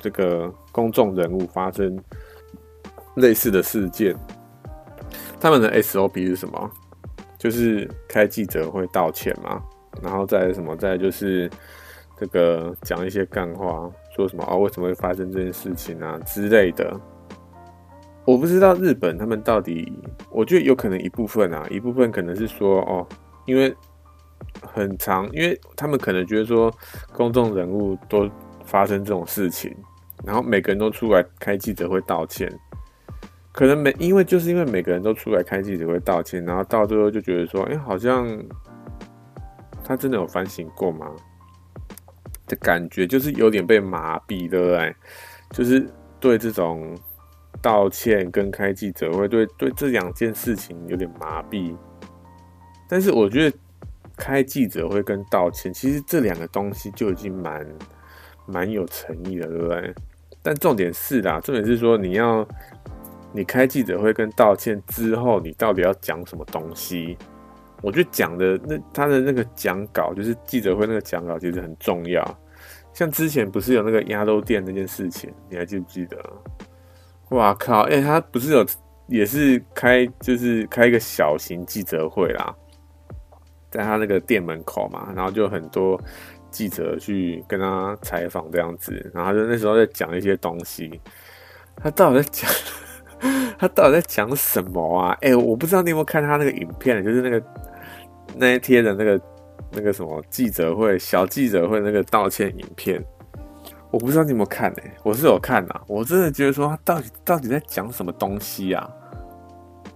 [0.02, 1.98] 这个公众人物发生
[3.16, 4.16] 类似的事件，
[5.40, 6.72] 他们的 SOP 是什么？
[7.38, 9.62] 就是开记者会道歉嘛，
[10.02, 11.50] 然后再什么，再就是。
[12.20, 14.60] 这个讲一些干话，说什么啊、哦？
[14.60, 17.00] 为什么会发生这件事情啊之类的？
[18.26, 19.92] 我不知道日本他们到底，
[20.30, 23.08] 我觉得有可能一部分啊，一部分可能是说哦，
[23.46, 23.74] 因为
[24.62, 26.72] 很长，因为他们可能觉得说
[27.14, 28.30] 公众人物都
[28.66, 29.76] 发生这种事情，
[30.24, 32.52] 然后每个人都出来开记者会道歉，
[33.52, 38.28] 可能每因为就是因为每个人都出来开记者会道歉，然后到最后就觉得说，哎，好像
[39.84, 41.10] 他真的有反省过吗？
[42.50, 44.94] 的感觉就是有点被麻痹，对不对？
[45.52, 45.88] 就是
[46.20, 46.98] 对这种
[47.62, 51.74] 道歉跟开记者会，对对这两件事情有点麻痹。
[52.90, 53.58] 但是我觉得
[54.18, 57.66] 开记者会跟道歉，其实这两个东西就已经蛮
[58.46, 59.94] 蛮有诚意了，对不对？
[60.42, 62.48] 但重点是啦，重点是说你要
[63.32, 67.18] 你开记者会跟道歉之后，你到底要讲什么东西？
[67.82, 72.40] 我觉得讲的那他的那个讲稿，就是记者会那个讲稿，其实很重要。
[72.92, 76.18] 像之前不是有那个鸭肉店那件事情，你还记不记得？
[77.30, 77.82] 哇靠！
[77.84, 78.66] 哎、他不是有
[79.08, 82.54] 也是开，就是开一个小型记者会啦，
[83.70, 85.98] 在他那个店门口嘛，然后就很多
[86.52, 91.00] 记者去跟他采访这样子，然后就那时候在讲一些东西，
[91.78, 92.52] 他到底在讲，
[93.58, 95.16] 他到底在讲什么啊？
[95.22, 97.42] 哎、我不知道你有没有看他那个影片，就是那个。
[98.40, 99.22] 那一天的那个
[99.70, 103.04] 那个什么记者会，小记者会那个道歉影片，
[103.92, 104.94] 我不知道你有没有看呢、欸？
[105.04, 108.90] 我是有看呐、啊，我真的觉得说他到底到底在讲什么东西啊？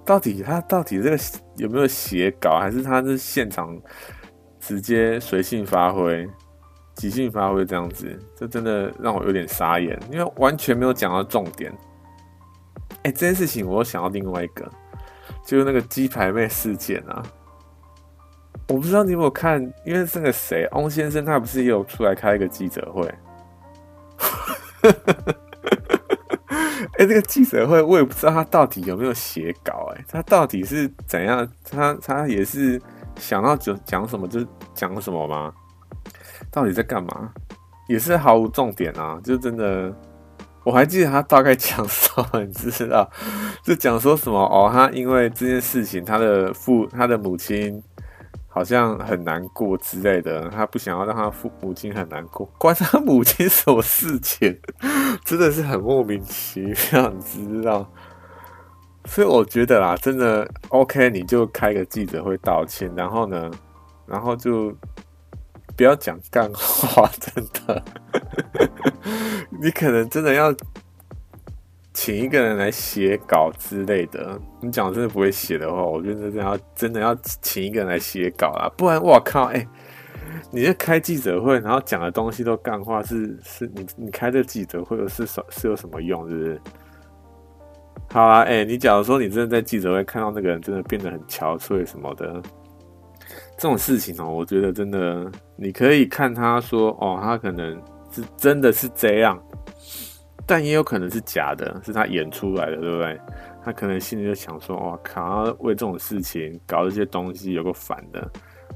[0.05, 1.17] 到底他到底这个
[1.55, 3.79] 有没有写稿，还是他是现场
[4.59, 6.27] 直接随性发挥、
[6.95, 8.19] 即兴发挥这样子？
[8.35, 11.71] 这真的让我有点傻眼，因为完全没有讲到重点。
[13.03, 14.69] 哎、这件事情我又想到另外一个，
[15.45, 17.23] 就是那个鸡排妹事件啊。
[18.67, 23.13] 我不知道你有没有看，因为这个谁，翁先生他不是也有出来开一个记者会？
[26.97, 31.47] 哎、这个记者会我也不知道他到底有没有写稿，哎，他到底是怎样？
[31.69, 32.81] 他他也是
[33.17, 35.53] 想到就讲什么就讲什么吗？
[36.51, 37.31] 到底在干嘛？
[37.87, 39.19] 也是毫无重点啊！
[39.23, 39.93] 就真的，
[40.63, 43.09] 我还记得他大概讲什么， 你知道？
[43.63, 47.83] 就讲说什么哦，他因为这件事情，他的父，他的母亲。
[48.53, 54.59] 好像很难过之类的，他不想要让他父母亲很难过，关他母亲什么事情？
[55.25, 57.91] 真的是很莫名其妙，你知道？
[59.05, 63.49] 所以我觉得啦，真的 OK，你就开个记者会道歉，然后呢，
[64.05, 64.71] 然后就
[65.75, 67.83] 不要讲干话，真的，
[69.61, 70.53] 你可能真的要。
[71.93, 79.67] 请一个人来写稿之类的，你讲真的不会写的话，我觉得真的要真的要请一个人来写稿啦，不然我靠，哎、
[80.51, 86.61] 你这开记者会，然后讲的东西都干话是，是你你开这记者会是什是有什么用，是不是？
[88.11, 92.41] 好啊，哎、你假如说你真的在记者会看到那个人真的变得很憔悴什么的，
[93.57, 97.79] 这种事情哦、我觉得真的你可以看他说哦，他可能
[98.11, 99.39] 是真的是这样，
[100.53, 103.19] 但也有可能是假的，是他演出来的，对不对？
[103.65, 108.29] 他可能心里就想说，哇靠，为这种事情搞这些东西有个反的，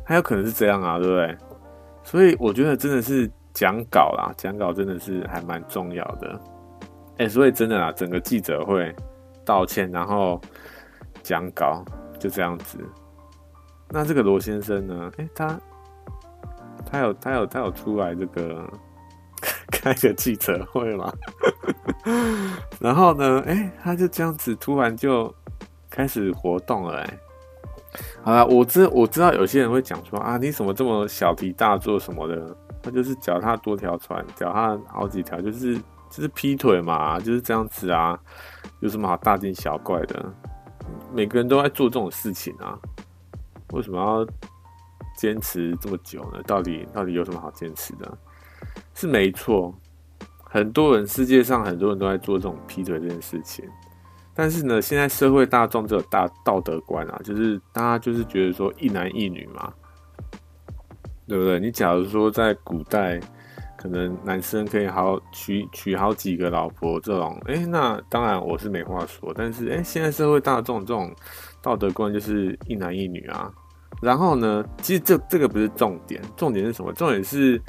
[0.03, 1.37] 还有可能是这样啊，对不对？
[2.01, 6.41] 所以我觉得真的是讲稿啦，讲稿真的是还蛮重要的。
[7.19, 8.91] 哎、所以真的啦，整个记者会。
[9.45, 10.41] 道歉，然后
[11.23, 11.81] 讲稿，
[12.19, 12.79] 就这样子。
[13.87, 15.09] 那这个罗先生呢？
[15.17, 15.59] 哎、他
[16.85, 18.69] 他有他有他有出来这个
[19.71, 21.13] 开个记者会嘛？
[22.79, 23.43] 然后呢？
[23.45, 25.33] 哎、他就这样子突然就
[25.89, 27.19] 开始活动了、欸。
[28.21, 32.55] 好了，我知我知道有些人会讲说啊，你怎么这么小题大做什么的？
[32.81, 35.75] 他就是脚踏多条船，脚踏好几条，就是
[36.09, 38.17] 就是劈腿嘛，就是这样子啊。
[38.79, 40.25] 有什么好大惊小怪的？
[41.11, 42.77] 每个人都在做这种事情啊，
[43.73, 44.25] 为什么要
[45.17, 46.41] 坚持这么久呢？
[46.43, 48.17] 到底到底有什么好坚持的？
[48.97, 49.73] 是没错，
[50.43, 53.63] 很多人世界上很多人都在做这种劈腿这件事情，
[54.33, 59.71] 但是呢，现在社会大众这种大道德观啊，就是大家就是觉得说一男一女嘛，
[61.27, 61.59] 对不对？
[61.59, 63.21] 你假如说在古代。
[63.79, 69.31] 可能男生可以好娶娶好几个老婆，这种哎、那当然我是没话说。
[69.35, 71.13] 但是哎、现在社会大众这种
[71.61, 73.53] 道德观就是一男一女啊。
[74.01, 76.91] 然后呢，其实这这个不是重点，重点是什么？
[76.93, 77.61] 重点是，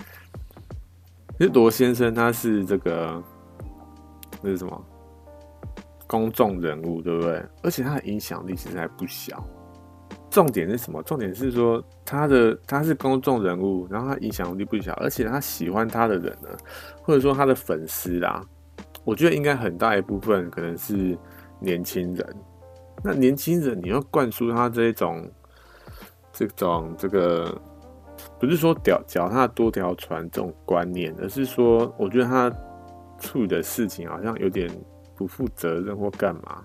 [1.39, 3.23] 其实罗先生他是这个
[4.43, 4.85] 那是什么
[6.07, 7.41] 公众人物，对不对？
[7.63, 9.43] 而且他的影响力其实还不小。
[10.31, 11.03] 重点是什么？
[11.05, 16.49] 重点是说他的他是公众人物，然后他影响力不小，而且他喜欢他的人呢，
[17.03, 18.45] 或者说他的粉丝啦，
[19.05, 21.17] 我觉得应该很大一部分可能是
[21.61, 22.37] 年轻人。
[23.03, 25.31] 那年轻人你要灌输他这种
[26.33, 27.61] 这种这个，
[28.39, 32.53] 不是说脚脚踏多条船这种观念，而是说我觉得他
[33.19, 34.71] 处理的事情好像有点
[35.17, 36.65] 不负责任或干嘛。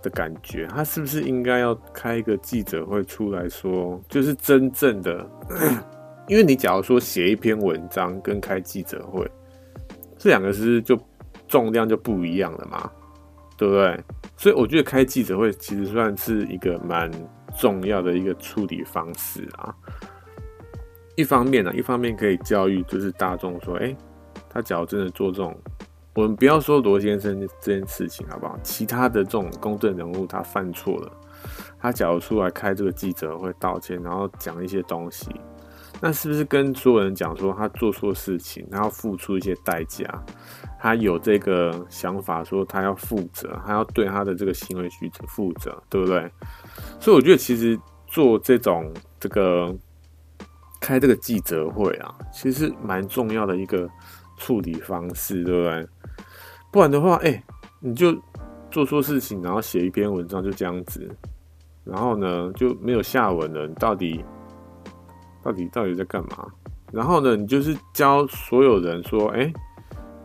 [0.00, 5.28] 的感觉，他是不是应该要开一个记者会出来说，就是真正的，
[6.28, 9.28] 因为你假如说写一篇文章跟开记者会，
[10.16, 10.96] 这两个是就
[11.48, 12.88] 重量就不一样了嘛，
[13.56, 14.00] 对不对？
[14.36, 17.10] 所以我觉得开记者会其实算是一个蛮
[17.58, 19.74] 重要的一个处理方式啊。
[21.18, 23.92] 一方面呢，一方面可以教育就是大众说，哎，
[24.48, 25.52] 他假如真的做这种。
[26.14, 28.56] 我们不要说罗先生这件事情好不好？
[28.62, 31.12] 其他的这种公众人物他犯错了，
[31.80, 35.28] 他假如出来开这个记者会道歉，然后讲一些东西，
[36.00, 40.06] 那是不是跟所有人讲说他做错事情，他要付出一些代价？
[40.78, 46.30] 他有这个想法说他要负责，他要对他的这个行为举止负责，对不对？
[47.00, 47.76] 所以我觉得其实
[48.06, 49.72] 做这种这个
[50.88, 53.86] 开这个记者会啊，其实蛮重要的一个
[54.38, 55.86] 处理方式，对不对？
[56.72, 57.44] 不然的话，哎、
[57.78, 58.16] 你就
[58.70, 61.06] 做错事情，然后写一篇文章就这样子，
[61.84, 63.66] 然后呢就没有下文了。
[63.66, 64.24] 你到底
[65.42, 66.48] 到底到底在干嘛？
[66.90, 69.52] 然后呢，你就是教所有人说，哎、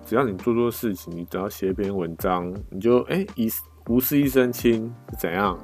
[0.06, 3.52] 只要你做错事情，你只要写一篇文章，你就哎、欸、一
[3.90, 5.60] 无事一身轻是怎样？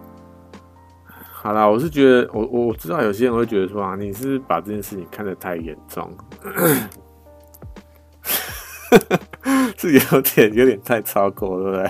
[1.42, 6.12] 好啦，我是觉得，我我知道有些人会觉得说啊，你是，把这件事情看得太严重。
[9.78, 11.90] 是有点有点太超过，对不对？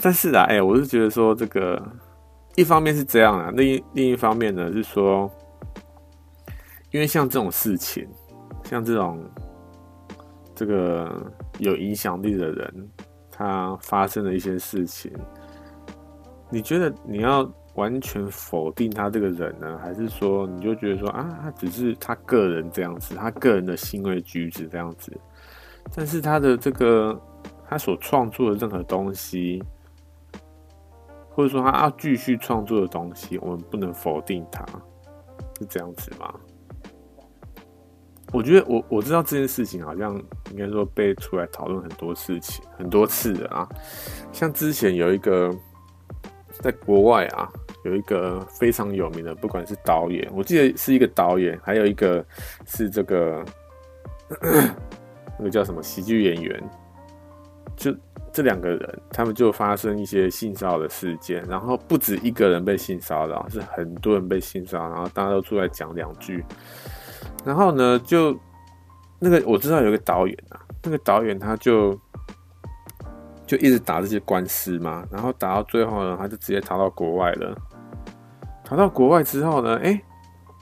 [0.00, 1.82] 但是啊，哎、我是觉得说这个
[2.54, 5.28] 一方面是这样啊，另一另一方面呢是说，
[6.92, 8.08] 因为像这种事情，
[8.62, 9.28] 像这种
[10.54, 11.20] 这个
[11.58, 12.88] 有影响力的人，
[13.28, 15.12] 他发生了一些事情，
[16.48, 25.12] 你觉得你要完全否定他这个人呢，还是说你就觉得说啊，他只是他个人这样子，他个人的行为举止这样子？
[25.94, 27.20] 但是他的这个，
[27.68, 29.62] 他所创作的任何东西，
[31.30, 34.64] 或者说他要继续创作的东西，我们不能否定他，
[35.58, 36.32] 是这样子吗？
[38.32, 40.14] 我觉得我我知道这件事情好像
[40.52, 43.68] 应该说被出来讨论很多事情很多次了啊，
[44.32, 45.54] 像之前有一个
[46.50, 47.50] 在国外啊，
[47.84, 52.24] 有一个非常有名的，不管是导演，我记得是一个导演，还有一个
[52.66, 53.44] 是这个。
[55.38, 56.70] 那个叫什么喜剧演员，
[57.76, 57.94] 就
[58.32, 66.42] 这两个人，他们就发生一些性骚扰的事件，然后不止一个人被性骚扰，是很多人被性骚扰，然后大家都出来讲两句，
[67.44, 68.34] 然后呢，就
[69.18, 71.98] 那个我知道有一个导演啊，那个导演他就
[73.46, 77.54] 就一直打这些官司嘛，然后打到最后呢，他就直接逃到国外了。
[78.72, 80.02] 逃到国外之后呢，哎、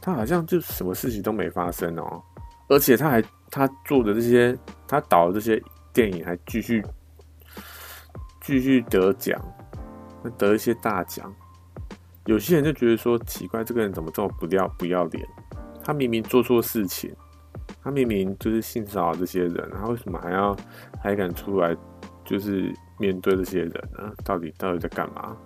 [0.03, 2.21] 他好像就什么事情都没发生哦，
[2.67, 4.59] 而且他还他做的这些，
[4.89, 6.85] 他导的这些电影还继续
[8.41, 9.41] 继续得奖，
[10.37, 11.33] 得一些大奖。
[12.27, 15.25] 有些人就觉得说奇怪，这个人怎么这么不要不要脸？
[15.85, 17.15] 他明明做错事情，
[17.81, 20.57] 他明明就是性骚扰这些人，他为什么还要
[21.01, 21.77] 还敢出来？
[22.25, 25.37] 就是面对这些人呢，到底到底在干嘛？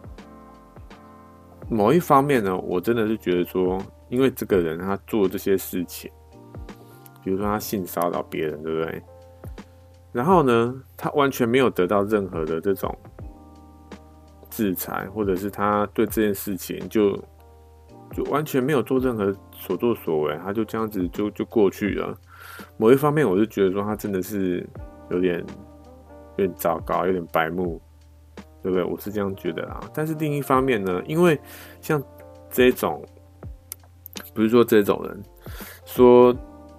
[1.69, 6.11] 某一方面呢，我真的是觉得说，因为这个人他做这些事情，
[7.23, 9.03] 比如说他性骚扰别人，对不对？
[10.13, 12.97] 然后呢，他完全没有得到任何的这种
[14.51, 17.17] 制裁，或者是他对这件事情就
[18.13, 22.17] 就完全没有做任何所作所为，他就这样子就就过去了。
[22.77, 24.67] 某一方面，我就觉得说他真的是
[25.11, 25.45] 有点。
[26.37, 27.81] 有点糟糕，有点白目，
[28.65, 28.83] 对不对？
[28.83, 29.81] 我是这样觉得啊。
[29.95, 31.39] 但是另一方面呢，因为
[31.81, 32.03] 像
[32.51, 33.01] 这种，
[34.35, 35.23] 不是说这种人，
[35.85, 36.35] 说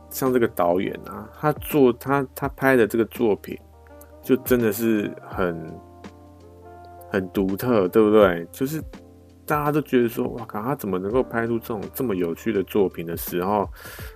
[0.10, 3.56] 像这个导演啊，他做他他拍的这个作品，
[4.24, 5.80] 就真的是很
[7.12, 8.46] 很独特，对不对？
[8.52, 8.84] 就是。
[9.48, 13.70] 大家都觉得说，哇靠，他怎么能够拍出这种这么有趣的作品的时候，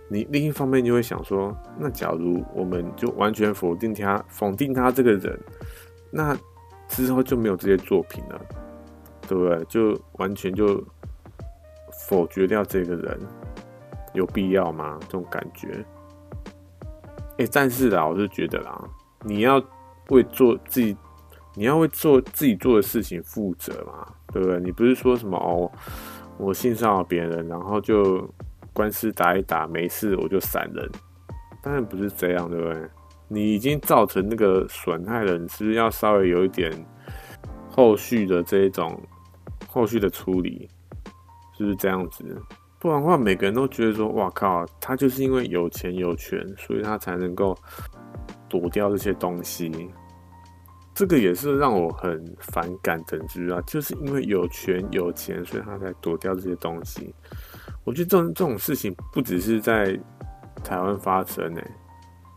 [0.09, 5.39] 你另一方面就会想说，那假如我们就完全否定他，否定他这个人，
[6.09, 6.35] 那
[6.89, 8.41] 之后就没有这些作品了，
[9.27, 9.63] 对不对？
[9.65, 10.83] 就完全就
[12.09, 13.17] 否决掉这个人，
[14.13, 14.97] 有必要吗？
[15.03, 15.85] 这种感觉。
[17.37, 18.83] 哎，但是啦，我是觉得啦，
[19.23, 19.63] 你要
[20.09, 20.97] 为做自己。
[21.55, 24.59] 你要为做自己做的事情负责嘛，对不对？
[24.61, 25.69] 你不是说什么哦，
[26.37, 28.25] 我性骚扰别人，然后就
[28.71, 30.89] 官司打一打，没事我就闪人，
[31.61, 32.89] 当然不是这样，对不对？
[33.29, 36.69] 你已经造成那个损害了，你是不是要稍微有一点
[37.69, 38.99] 后续的这一种
[39.67, 40.67] 后续的处理，
[41.55, 42.25] 是不是这样子？
[42.79, 47.57] 不然的话，每个人都觉得说，哇靠，他就是因为有钱有权，所以他才能够
[48.47, 49.71] 躲掉这些东西。
[50.95, 57.13] 这个也是让我很反感的，知道就是因为有权有钱，所以他才躲掉这些东西。
[57.85, 59.97] 我觉得这种这种事情不只是在
[60.63, 61.61] 台湾发生呢，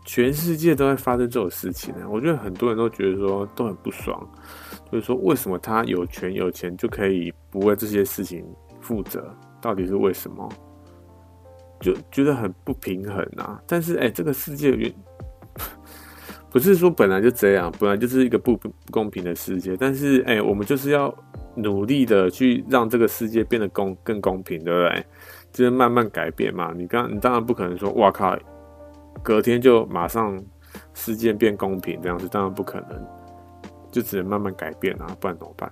[0.05, 2.05] 全世界都在发生这种事情呢。
[2.09, 4.27] 我觉得很多人都觉得说都很不爽，
[4.91, 8.45] 就是说为什么他有权有钱就可以不为这些事情
[8.81, 9.33] 负责？
[9.61, 10.47] 到底是为什么？
[11.79, 13.61] 就觉得很不平衡啊！
[13.67, 14.93] 但是哎，这个世界原。
[16.49, 19.75] 不是说本来就这样，本来就是一个不不公平的世界。
[19.75, 21.13] 但是，哎、我们就是要
[21.55, 25.05] 努力的去让这个世界变得公更公平，对不对？
[25.51, 26.71] 就是慢慢改变嘛。
[26.75, 28.37] 你刚你当然不可能说，哇靠，
[29.21, 30.41] 隔天就马上
[30.93, 33.05] 世界变公平这样子，当然不可能。
[33.91, 35.71] 就只能慢慢改变啊，不然怎么办？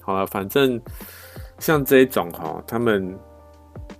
[0.00, 0.80] 好了，反正
[1.58, 3.18] 像这一种哈，他们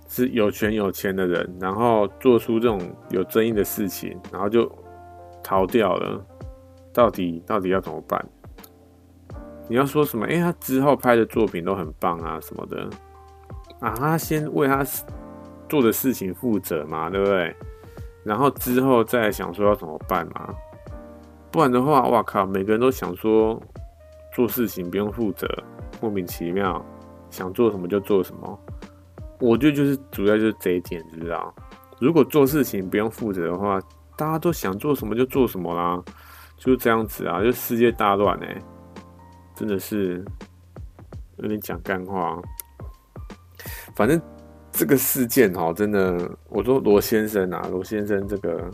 [0.07, 4.71] 是有权有钱的人，然后做出这种有争议的事情，然后就。
[5.43, 6.21] 逃掉了，
[6.91, 8.21] 到底到底要怎么办？
[9.69, 10.25] 你要说什么？
[10.25, 12.89] 哎、他之后拍的作品都很棒啊，什么的
[13.79, 13.95] 啊？
[13.95, 14.85] 他先为他
[15.69, 17.55] 做的事情负责嘛，对不对？
[18.27, 20.53] 然后之后再想说要怎么办嘛？
[21.49, 22.45] 不然的话，哇靠！
[22.45, 23.59] 每个人都想说
[24.33, 25.47] 做事情不用负责，
[26.01, 26.85] 莫名其妙，
[27.29, 28.59] 想做什么就做什么。
[29.39, 31.53] 我觉得就是主要就是这一点，知道？
[31.99, 33.79] 如果做事情不用负责的话。
[34.19, 36.03] 大家都想做什么就做什么啦，
[36.57, 38.59] 就是这样子啊，就世界大乱哎，
[39.53, 40.25] 真的是
[41.35, 42.35] 有点讲干话。
[43.95, 44.19] 反正
[44.77, 48.71] 这个事件哈，真的，我说罗先生啊，罗先生这个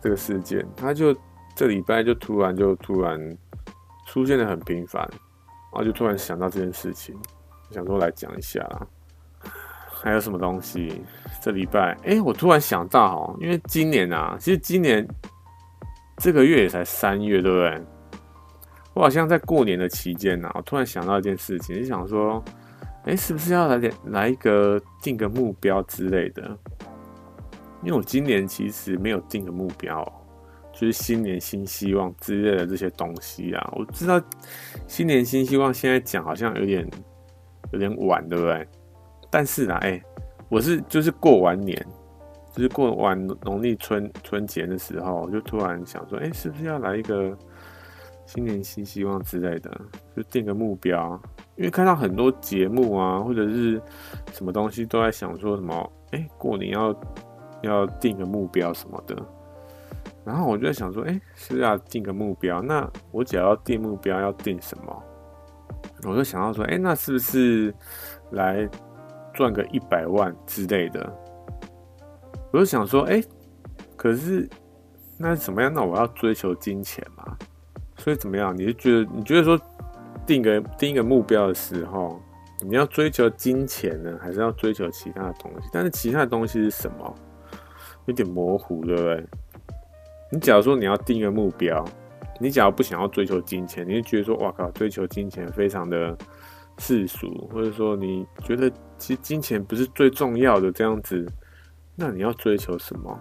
[0.00, 1.12] 这个事件，他就
[1.56, 3.18] 这礼拜就突然就突然
[4.06, 7.16] 出现的很频繁，然后就突然想到这件事情，
[7.72, 8.86] 想说来讲一下啦。
[9.88, 11.02] 还有什么东西？
[11.40, 15.04] 这礼拜，哎、我突然想到哦，因为今年啊，其实今年
[16.18, 17.82] 这个月也才三月，对不对？
[18.94, 22.42] 我好像在过年的期间呢、啊，我突然想到一件事情，就想说，
[23.04, 26.56] 哎、是不是要来点来一个定个目标之类的？
[27.82, 30.04] 因为我今年其实没有定个目标，
[30.72, 33.72] 就是新年新希望之类的这些东西啊。
[33.76, 34.22] 我知道
[34.86, 36.88] 新年新希望现在讲好像有点
[37.72, 38.64] 有点晚，对不对？
[39.30, 40.00] 但是呢，哎、
[40.48, 41.84] 我是就是过完年，
[42.54, 47.36] 就是过完农历春春节的时候，我就突然想说，哎、是不是要来一个
[48.32, 49.70] 新年新希望之类的，
[50.16, 51.20] 就定个目标？
[51.56, 53.78] 因为看到很多节目啊，或者是
[54.32, 56.98] 什么东西都在想说什么，哎、过年要
[57.60, 59.14] 要定个目标什么的。
[60.24, 62.62] 然后我就在想说，哎，是要定个目标？
[62.62, 65.02] 那我只要定目标，要定什么？
[66.04, 67.74] 我就想到说，哎，那是不是
[68.30, 68.66] 来
[69.34, 71.12] 赚个一百万之类的？
[72.50, 73.22] 我就想说，哎，
[73.94, 74.48] 可是
[75.18, 75.70] 那怎么样？
[75.70, 77.36] 那我要追求金钱嘛？
[78.02, 78.52] 所以怎么样？
[78.56, 79.60] 你就觉得你觉得说
[80.26, 82.20] 定个定一个目标的时候，
[82.60, 85.68] 你要追求金钱呢，还是要追求其他的东西？
[85.72, 87.14] 但是其他的东西是什么？
[88.06, 89.24] 有点模糊，对不对？
[90.32, 91.84] 你假如说你要定一个目标，
[92.40, 96.18] 你假如不想要追求金钱，你就觉得说，哇靠，追求金钱非常的
[96.78, 101.24] 世俗，或者说你觉得其实金钱不是最重要的这样子，
[101.94, 103.16] 那你要追求什么？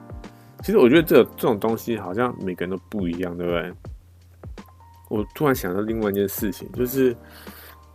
[0.64, 3.72] 其实我觉得这这种东西好像每个人都不一样，对不对？
[5.12, 7.14] 我突然想到另外一件事情，就是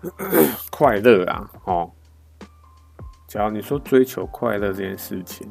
[0.70, 1.90] 快乐啊，哦，
[3.26, 5.50] 假如你说追求快乐这件事情，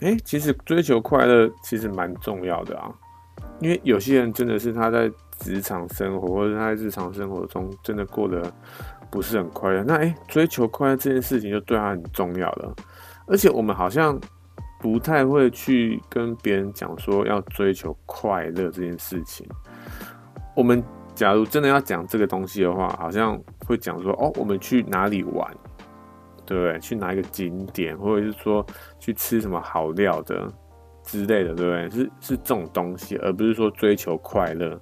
[0.00, 2.90] 哎，其实追求快乐其实蛮重要的啊，
[3.60, 5.08] 因为有些人真的是他在
[5.38, 8.52] 职场生活，或者他在日常生活中真的过得
[9.12, 12.74] 不是很快乐，那哎，追求快乐这件事情就对他很重要了，
[13.28, 14.18] 而且我们好像
[14.80, 19.46] 不太会去跟别人讲说要追求快乐这件事情。
[20.58, 20.82] 我们
[21.14, 25.48] 假如真的要讲这个东西的话，好像会讲说哦，我们去哪里玩，
[26.44, 26.80] 对不对？
[26.80, 28.66] 去哪一个景点，或者是说
[28.98, 30.52] 去吃什么好料的
[31.04, 31.90] 之类的，对不对？
[31.90, 34.76] 是是这种东西，而不是说追求快乐。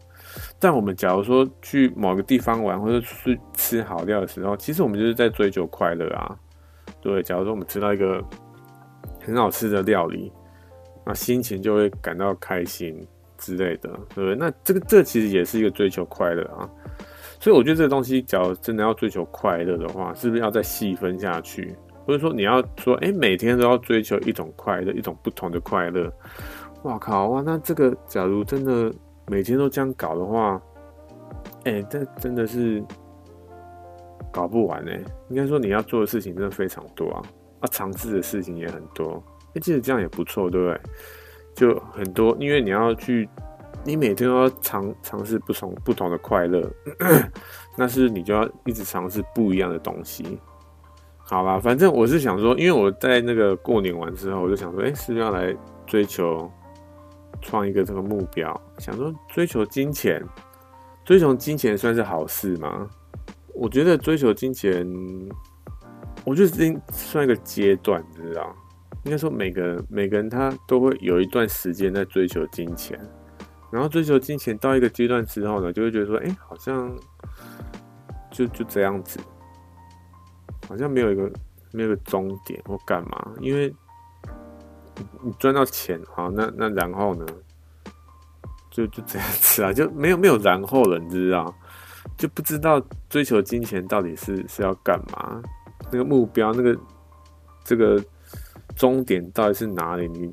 [0.58, 6.34] 但我们假如说去某个地方玩，或者去吃好料的时候，其实我们就是在追求快乐啊，
[7.02, 7.22] 对？
[7.22, 8.24] 假如说我们吃到一个
[9.22, 10.32] 很好吃的料理，
[11.04, 13.06] 那心情就会感到开心。
[13.39, 14.34] 之类的，对不对？
[14.37, 16.68] 那这个这其实也是一个追求快乐啊，
[17.41, 21.76] 所以我觉得这个东西，假如真的要追求快乐的话，是不是要再细分下去？
[22.07, 26.12] 或者说你要说，哎，每天都要追求一种快乐，一种不同的快乐？
[26.82, 27.43] 哇靠哇！
[27.45, 28.95] 那这个假如真的
[29.26, 30.62] 每天都这样搞的话，
[31.64, 32.80] 哎，这真的是
[34.30, 35.03] 搞不完哎。
[35.30, 37.22] 应该说你要做的事情真的非常多啊，
[37.59, 39.20] 啊尝试的事情也很多。
[39.55, 40.80] 哎，其实这样也不错，对不对？
[41.57, 43.26] 就很多，因为你要去，
[43.82, 46.70] 你每天都要尝尝试不同不同的快乐，
[47.76, 50.38] 那是你就要一直尝试不一样的东西。
[51.16, 55.52] 好吧，反正我是想说，因为我在那个过年完之后，我就想说，哎、是不是要来
[55.86, 56.48] 追求
[57.40, 60.22] 创一个这个目标，想说追求金钱，
[61.04, 62.88] 追求金钱算是好事吗？
[63.54, 64.86] 我觉得追求金钱，
[66.24, 68.54] 我觉得这算一个阶段，你知道。
[69.07, 73.00] 应该说，每个每个人他都会有一段时间在追求金钱，
[73.70, 76.92] 然后追求金钱到一个阶段之后呢，就会觉得说，哎，好像
[78.32, 79.20] 就就这样子，
[80.68, 81.30] 好像没有一个
[81.70, 83.72] 没有个终点或干嘛，因为
[85.22, 87.24] 你赚到钱，好，那那然后呢，
[88.72, 91.54] 就就这样子啊，就没有没有然后了，你知道，
[92.16, 95.40] 就不知道追求金钱到底是是要干嘛，
[95.92, 96.76] 那个目标，那个
[97.62, 98.04] 这个。
[98.76, 100.06] 终点到底是哪里？
[100.06, 100.32] 你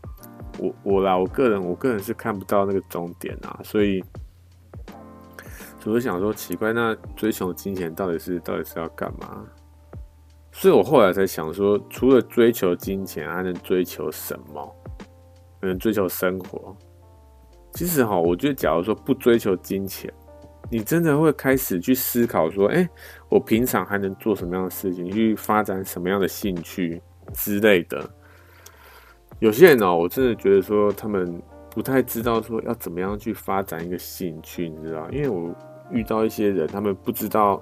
[0.60, 4.04] 我我啦，我个人我个人是看不到那个终点啊，所以，
[5.86, 9.44] 我就想说奇怪，那追求金钱到底是到底是要干嘛？
[10.52, 14.76] 所以我后来才想说，除了追求金钱，还能追求什么？
[15.62, 16.78] 能追求生活。
[17.72, 20.14] 其实哈，我觉得假如说不追求金钱，
[20.70, 22.88] 你真的会开始去思考说，哎，
[23.30, 25.10] 我平常还能做什么样的事情？
[25.10, 27.02] 去发展什么样的兴趣
[27.34, 28.08] 之类的。
[29.44, 35.06] 有些人哦，我真的觉得说他们不太知道说要怎么样去发展一个兴趣，你知道？
[35.12, 35.54] 因为我
[35.92, 37.62] 遇到一些人，他们不知道，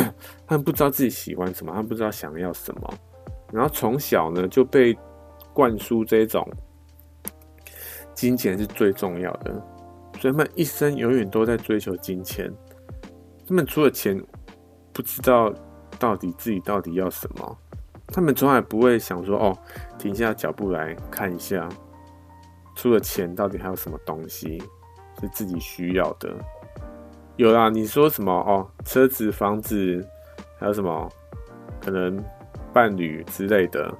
[0.46, 2.94] 他们不知道自己喜欢什么，他们不知道想要什么，
[3.50, 4.94] 然后从小呢就被
[5.54, 6.46] 灌输这种
[8.12, 9.54] 金钱是最重要的，
[10.20, 12.52] 所以他们一生永远都在追求金钱。
[13.48, 14.22] 他们除了钱，
[14.92, 15.50] 不知道
[15.98, 17.58] 到底自己到底要什么。
[18.14, 19.56] 他们从来不会想说：“哦，
[20.02, 21.68] 停下脚步来看一下，
[22.74, 24.60] 除了钱，到底还有什么东西
[25.20, 26.34] 是自己需要的？”
[27.38, 28.32] 有啦，你说什么？
[28.32, 30.04] 哦，车子、房子，
[30.58, 31.08] 还有什么？
[31.80, 32.20] 可能
[32.72, 33.94] 伴侣之类的，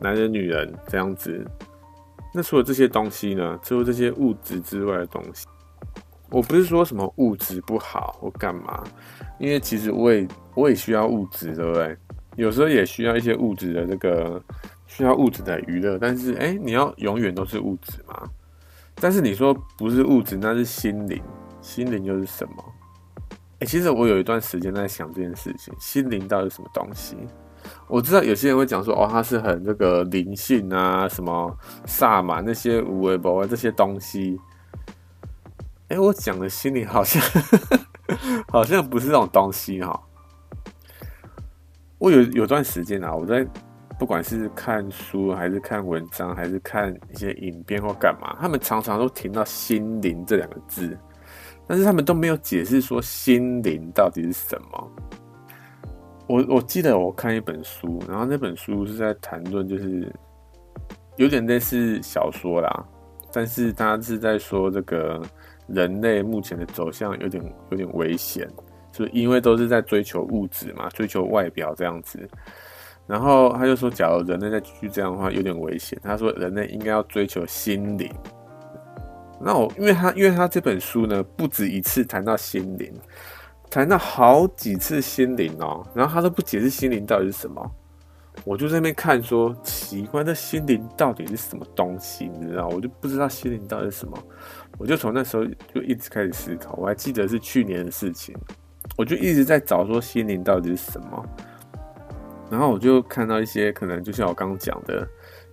[0.00, 1.46] 男人、女人这样子。
[2.34, 3.56] 那除了这些东西呢？
[3.62, 5.46] 除了这些物质之外的东西，
[6.28, 8.82] 我不是说什么物质不好或干嘛，
[9.38, 10.26] 因为其实我也
[10.56, 11.96] 我也需要物质，对不对？
[12.34, 14.42] 有时候也需要一些物质的这个，
[14.86, 18.28] 需要物质的娱乐，但是哎、你要永远都是物质吗？
[18.94, 21.22] 但是你说不是物质，那是心灵，
[21.60, 22.64] 心灵又是什么？
[23.58, 27.16] 哎、其实我有一段时间在想这件事情，心灵到底是什么东西？
[27.88, 34.38] 我知道有些人会讲说，哦，它是很这个灵性啊，什么萨满那些无为博啊这些东西。
[35.88, 37.20] 哎，我讲的心灵好像
[38.48, 40.00] 好像不是这种东西哈。
[41.98, 43.46] 我有有段时间啊，我在
[43.98, 50.96] 不管是看书还是看文章，还是看一些影片或干嘛，他们常常都听到“心灵”这两个字。
[51.66, 54.92] 但是他们都没有解释说心灵到底是什么。
[56.28, 60.12] 我我记得我看一本书，然后那本书是在谈论，就是
[61.16, 62.84] 有点类似小说啦，
[63.32, 65.20] 但是他是在说这个
[65.66, 68.48] 人类目前的走向有点有点危险，
[68.92, 72.28] 就因为都是在追求物质嘛，追求外表这样子。
[73.06, 75.98] 然后他就说，假如人类再继续这样的话，有点危险。
[76.02, 78.10] 他说，人类应该要追求心灵。
[79.40, 82.92] 那我，因为他，因为他这本书呢，不止一次谈到心灵，
[83.70, 87.70] 谈到好几次心灵哦，然后他都不解释心灵到底是什么，
[88.44, 92.28] 我就在那边看说，奇怪，这心灵到底是什么东西？
[92.40, 94.18] 你知道，我就不知道心灵到底是什么，
[94.78, 98.34] 我就从那时候就一直开始思考，我还记得是去年的事情，
[98.96, 101.24] 我就一直在找说心灵到底是什么，
[102.50, 105.06] 然后我就看到一些可能就像我刚刚讲的。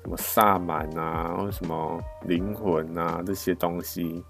[0.03, 4.21] 什么萨满啊，或者什么灵魂啊，这些东西，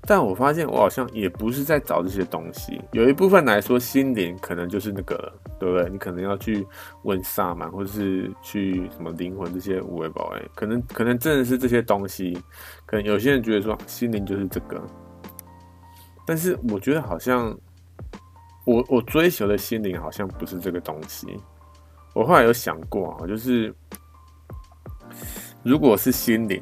[0.00, 2.80] 但我发现我好像也不是在找这些东西。
[2.90, 5.88] 有一部分来说，心灵可能就是那个，对不对？
[5.88, 6.66] 你可能要去
[7.04, 12.36] 问萨满，或者是去什么灵魂这些无为宝贝，可能可能真的是这些东西。
[12.84, 14.82] 可能有些人觉得说心灵就是这个，
[16.26, 17.56] 但是我觉得好像
[18.66, 21.40] 我我追求的心灵好像不是这个东西。
[22.14, 23.74] 我后来有想过啊，就是。
[25.64, 26.60] 如果是心灵，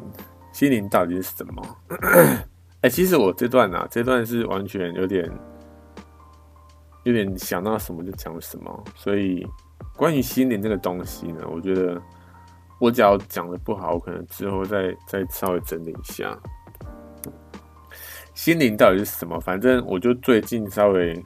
[0.52, 1.76] 心灵到底是什么？
[2.82, 5.26] 哎、其实我这段啊，这段是完全有点，
[7.04, 8.84] 有点想到什么就讲什么。
[8.94, 9.46] 所以
[9.96, 11.98] 关于心灵这个东西呢，我觉得
[12.78, 16.38] 我只要讲的不好，我可能之后再再稍微整理一下。
[18.34, 19.40] 心灵到底是什么？
[19.40, 21.24] 反正我就最近稍微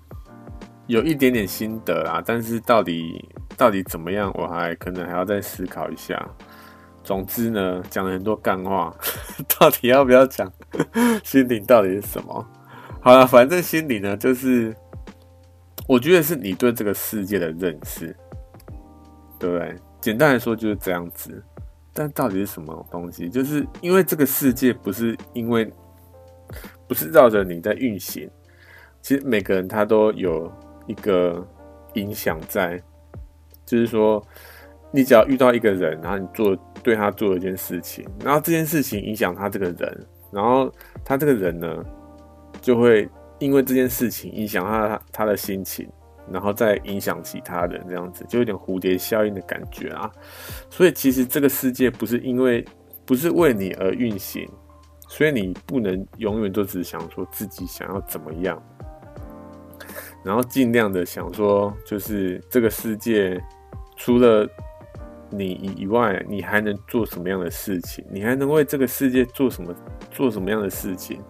[0.87, 6.28] 有一点点心得啦，但是到底到底怎么样，我还可能还要再思考一下。
[7.03, 8.95] 总之呢，讲了很多干话，
[9.59, 10.51] 到底要不要讲
[11.22, 12.47] 心灵到底是什么？
[13.01, 14.74] 好了，反正心灵呢，就是
[15.87, 18.16] 我觉得是你对这个世界的认识，
[19.39, 19.76] 对不对？
[20.01, 21.43] 简单来说就是这样子。
[21.93, 23.28] 但到底是什么东西？
[23.28, 25.70] 就是因为这个世界不是因为
[26.89, 28.28] 不是绕着你在运行，
[29.01, 30.51] 其实每个人他都有
[30.87, 31.47] 一个
[31.95, 32.80] 影响在，
[33.64, 34.24] 就是说。
[34.97, 40.72] 你只要遇到一个人，然后你做对他做一件事情，然后这件事情影响他这个人，然后
[41.05, 41.85] 他这个人呢，
[42.61, 43.09] 就会
[43.41, 45.91] 因为这件事情影响他他的心情，
[46.30, 50.09] 然后再影响其他人，这样子就有点蝴蝶效应的感觉啊。
[50.70, 52.64] 所以其实这个世界不是因为
[53.05, 54.49] 不是为你而运行，
[55.09, 58.62] 所以你不能永远都只想说自己想要怎么样，
[60.25, 63.39] 然后尽量的想说，就是这个世界
[63.97, 64.49] 除了
[65.31, 68.05] 你以外，你还能做什么样的事情？
[68.11, 69.75] 你还能为这个世界做什么？
[70.11, 71.20] 做什么样的事情？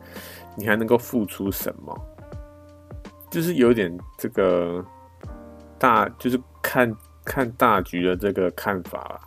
[0.57, 1.95] 你还能够付出什么？
[3.31, 4.85] 就是有点这个
[5.79, 9.21] 大，就是看看大局的这个看法吧，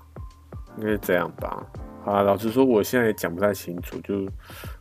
[0.77, 1.65] 应该是这样吧。
[2.05, 4.25] 好，老实说，我现在也讲不太清楚，就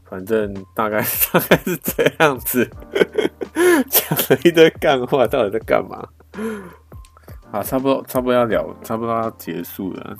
[0.09, 1.01] 反正大概
[1.33, 2.69] 大概是这样子，
[3.89, 6.07] 讲了一堆干话，到底在干嘛？
[7.51, 10.17] 好，差不多，差不多要聊，差不多要结束了，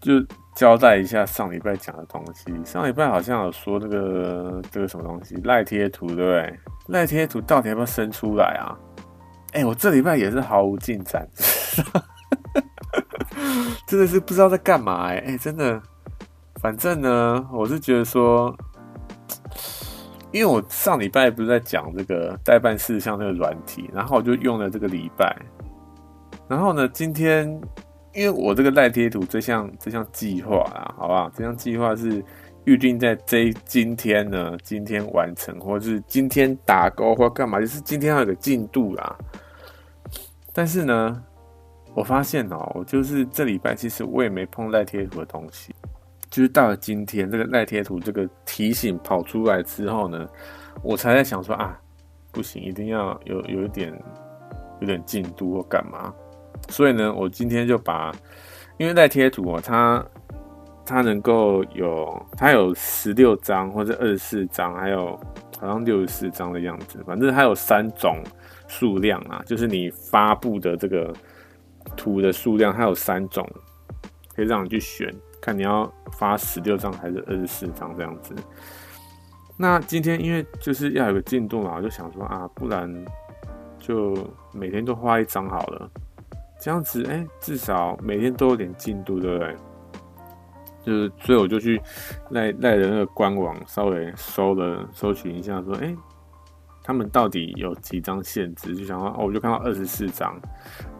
[0.00, 0.12] 就
[0.54, 2.52] 交代一下上礼拜讲的东西。
[2.64, 6.58] 上礼拜好像有说那个这个什么东西赖贴图，对不对？
[6.88, 8.76] 赖贴图到底要不要生出来啊？
[9.52, 11.24] 哎、我这礼拜也是毫无进展，
[13.86, 15.34] 真的是不知道在干嘛哎、欸！
[15.34, 15.80] 哎、真的，
[16.64, 18.56] 反正呢，我是觉得说。
[20.32, 25.36] 因为我上礼拜不是在讲这个待办事项那个软体，然后我就用了这个礼拜，
[26.48, 27.46] 然后呢，今天
[28.12, 31.30] 因为我这个赖贴图这项这项计划啊，好不好？
[31.36, 32.24] 这项计划是
[32.64, 39.16] 预定在这今天呢，今天完成，或者是今天打勾或干嘛，就是今天要有个进度啦。
[40.52, 41.22] 但是呢，
[41.94, 45.72] 我发现哦，我就是这礼拜其实我也没碰赖贴图的东西。
[46.34, 50.28] 就是到了今天，这个赖贴图这个提醒跑出来之后呢，
[50.82, 51.80] 我才在想说啊，
[52.32, 53.96] 不行，一定要有有一点
[54.80, 56.12] 有点进度或干嘛。
[56.68, 58.12] 所以呢，我今天就把，
[58.78, 60.04] 因为赖贴图哦，它
[60.84, 65.16] 它能够有它有十六张或者二十四张，还有
[65.60, 68.20] 好像六十四张的样子，反正它有三种
[68.66, 71.14] 数量啊，就是你发布的这个
[71.96, 73.48] 图的数量，它有三种，
[74.34, 75.88] 可以让你去选，看你要
[76.18, 78.34] 发十六张还是二十四张这样子。
[79.56, 82.88] 那今天因为就是要有个进度嘛，我就想说啊，不然
[83.78, 84.16] 就
[84.52, 85.90] 每天都画一张好了，
[86.60, 89.56] 这样子哎、至少每天都有点进度，对不对？
[90.84, 91.80] 就是所以我就去
[92.30, 95.94] 赖赖人的官网稍微搜了搜寻一下，说哎。
[96.86, 98.76] 他们到底有几张限制？
[98.76, 100.38] 就想说，哦，我就看到二十四张，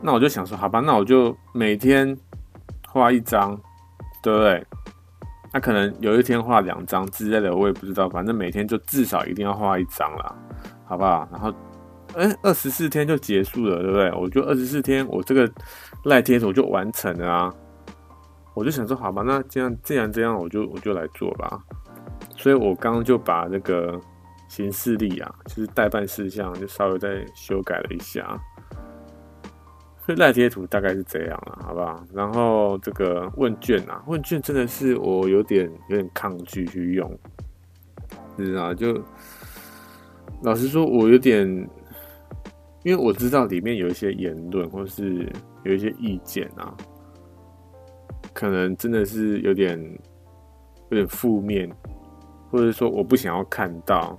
[0.00, 2.16] 那我就想说，好吧，那我就每天
[2.88, 3.54] 画一张，
[4.22, 4.66] 对不对？
[5.54, 10.36] 那可能有一天画两张之类的，我也不知道，反正每天就至少一定要画一张啦，
[10.84, 11.28] 好不好？
[11.30, 11.54] 然后，
[12.14, 14.12] 哎，二十四天就结束了，对不对？
[14.12, 15.48] 我就二十四天，我这个
[16.06, 17.54] 赖贴图就完成了啊。
[18.52, 21.62] 我就想说，好吧，那这样既然这样，我就我就来做吧。
[22.36, 23.98] 所以我刚刚就把那个。
[24.46, 28.38] 行事历啊，就是待办事项，就稍微再修改了一下。
[30.04, 32.04] 所 以赖贴图大概是这样了，好不好？
[32.12, 37.10] 然后这个问卷啊，问卷真的是我有点有点抗拒去用，
[38.36, 38.74] 你知道？
[38.74, 39.00] 就
[40.42, 41.46] 老实说，我有点，
[42.82, 45.26] 因为我知道里面有一些言论或是
[45.62, 46.76] 有一些意见啊，
[48.32, 49.78] 可能真的是有点
[50.90, 51.70] 有点负面，
[52.50, 54.18] 或者说我不想要看到。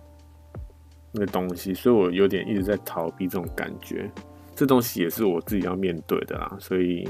[1.18, 4.12] 那个东西，所以我有点一直在逃避这种感觉。
[4.56, 7.06] 这东西也是我自己要面对的啦，所以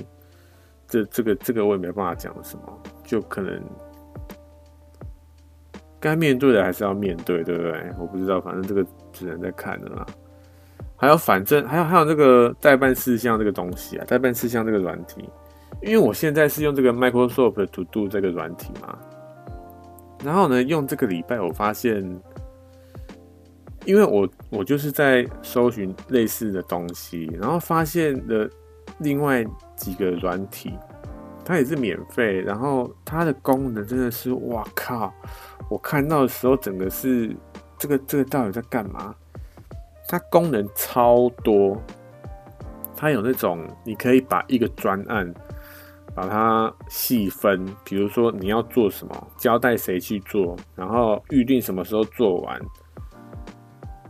[0.87, 3.61] 这这个这个我也没办法讲什么，就可能
[5.99, 7.91] 该面对的还是要面对，对不对？
[7.99, 8.83] 我不知道，反正这个
[9.13, 10.05] 只能再看了啦。
[10.95, 15.29] 还有，反正还有还有这个待办事项这个东西啊，待办事项这个软体，
[15.81, 18.97] 因为我现在是用这个 Microsoft To Do 这个软体嘛，
[20.23, 22.03] 然后呢，用这个礼拜我发现。
[23.85, 28.49] 因为我我就是在搜寻类似的东西，然后发现了
[28.99, 30.73] 另外几个软体，
[31.43, 35.13] 它也是免费，然后它的功能真的是哇靠！
[35.69, 37.35] 我看到的时候，整个是
[37.77, 39.15] 这个这个到底在干嘛？
[40.07, 41.81] 它功能超多，
[42.95, 45.33] 它有那种你可以把一个专案
[46.13, 52.59] 把它细分，比如说你要做什么，交代谁去做，然后预定什么时候做完。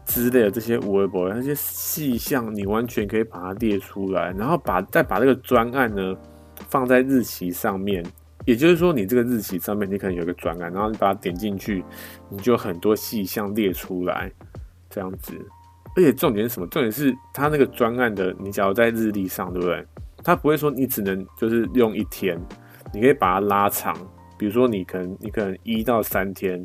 [0.05, 6.15] 之类的这些微博，那些细项，你完全可以把它列出来，然后把再把这个专案呢
[6.69, 8.05] 放在日期上面。
[8.45, 11.83] 也就是说，你这个日期上面，你可能有个专案，然后你把它点进去，
[12.29, 14.31] 你就很多细项列出来，
[14.87, 15.33] 这样子。
[15.95, 16.67] 而且重点是什么？
[16.67, 19.83] 重点是它那个专案的，你假如在日历上，对不对？
[20.23, 22.39] 它不会说你只能就是用一天，
[22.93, 23.95] 你可以把它拉长。
[24.37, 26.63] 比如说，你可能你可能一到三天，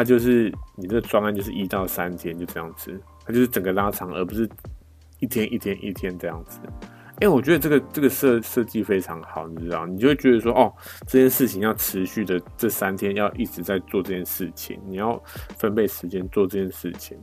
[0.00, 4.48] 它就是你这个专案就是一到三天就这样子，它就是整个拉长，而不是
[5.18, 6.58] 一天一天一天这样子。
[7.16, 10.72] 哎，我觉得这个这个设设计非常好，你知道，你就会觉得说，哦，
[11.06, 15.22] 这件事情要持续的这三天要一直在做这件事情，你要
[15.58, 17.18] 分配时间做这件事情。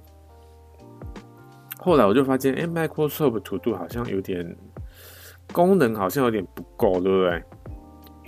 [1.79, 4.55] 后来我就发现，哎，Microsoft To Do 好像有点
[5.51, 7.43] 功能好像有点不够，对不对？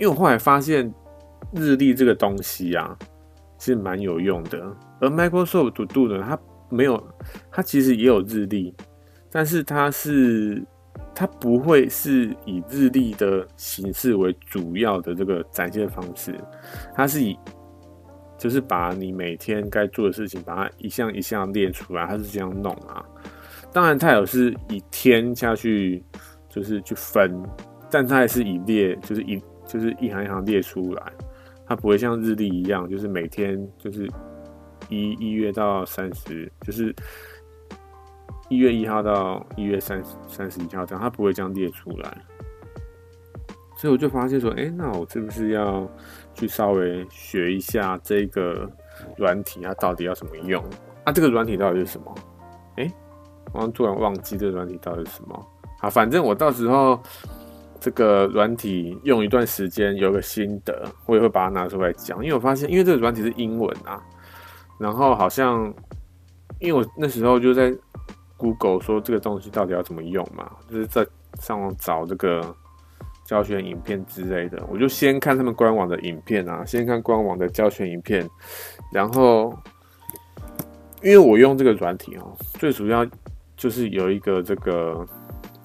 [0.00, 0.92] 为我后来发现。
[1.52, 2.96] 日历这个东西啊，
[3.60, 4.76] 是蛮有用的。
[5.00, 6.36] 而 Microsoft To Do 呢，它
[6.68, 7.00] 没有，
[7.52, 8.74] 它其实也有日历，
[9.30, 10.60] 但是它是
[11.14, 16.34] 它不会是以日历的形式为主要的这个展现方式，
[16.94, 17.38] 它是以
[18.38, 23.04] 就是把你每天该做的事情，把它一项一项列出来，它是这样弄啊。
[23.72, 26.02] 当然，它有是以天下去
[26.48, 27.40] 就是去分，
[27.90, 31.12] 但它也是以列，就是一就是一行一行列出来。
[31.70, 34.10] 它不会像日历一样，就是每天就是
[34.88, 36.92] 一一月到三十，就是
[38.48, 42.18] 一月一号到一月三十三十一号这样，它不会这样列出来。
[43.76, 45.88] 所以我就发现说，哎、那我是不是要
[46.34, 48.68] 去稍微学一下这个
[49.16, 50.60] 软体，它到底要怎么用？
[51.04, 52.12] 啊，这个软体到底是什么？
[52.78, 52.92] 哎、欸，
[53.52, 55.46] 我突然忘记这个软体到底是什么。
[55.78, 57.00] 好，反正我到时候。
[57.80, 62.22] 这个软体用一段时间有个心得，我也会把它拿出来讲。
[62.22, 63.98] 因为我发现，因为这个软体是英文啊，
[64.78, 65.72] 然后好像
[66.58, 67.74] 因为我那时候就在
[68.36, 71.06] Google 说这个东西到底要怎么用嘛，就是在
[71.40, 72.54] 上网找这个
[73.24, 74.62] 教学影片之类的。
[74.70, 78.28] 我就先看他们官网的影片啊，先看官网的教学影片，
[78.92, 79.58] 然后
[81.02, 83.06] 因为我用这个软体哦，最主要
[83.56, 85.06] 就是有一个这个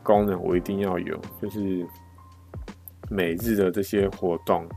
[0.02, 1.86] 功能我一定要有，就是。
[3.10, 4.68] 每日的这些活动，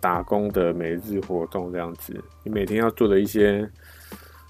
[0.00, 3.68] 打工的每日活动这样子，你每天要做的一些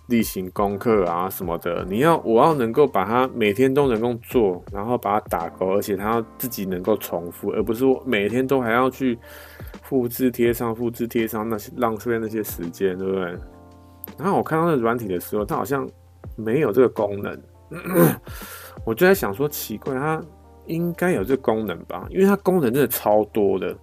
[0.09, 9.19] 例行功课啊什么的，你要我要能够把它每天都能够做，然后把它打勾，而且它要自己能够重复，而不是我每天都还要去
[9.83, 13.25] 复制贴上、复制贴上那些浪费那些时间，对不对？
[14.17, 15.89] 然后我看到那软体的时候，它好像
[16.37, 17.43] 没有这个功能，
[18.87, 20.23] 我就在想说奇怪，它
[20.67, 22.07] 应该有这功能吧？
[22.11, 23.77] 因为它功能真的超多的。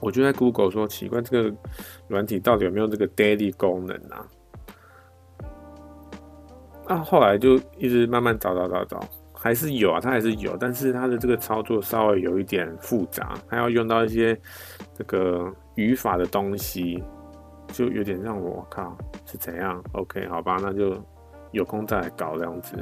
[0.00, 1.56] 我就在 Google 说奇怪，这个
[2.06, 4.26] 软体到底有没有这个 Daily 功能啊？
[6.86, 9.00] 啊，后来就一直慢慢找找找找，
[9.32, 14.38] 还是有啊，它还是有，但是它的这个操作稍微有一点复杂，还要用到一些
[14.94, 17.02] 这个语法的东西，
[17.68, 20.94] 就有点让我靠是怎样？OK，好吧，那就
[21.50, 22.76] 有空再来搞这样子。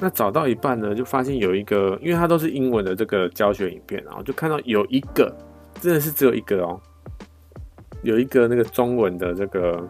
[0.00, 5.34] 那找到一半呢，就发现有一个，因为它都是英文的这个教学影片，然后就看到有一个，
[5.80, 6.80] 真的是只有一个哦，
[8.02, 9.86] 有一个那个中文的这个。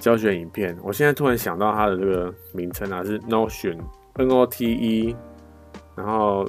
[0.00, 5.16] 教学影片，我现在突然想到它的这个名称啊，是 Notion，N O T E，
[5.96, 6.48] 然后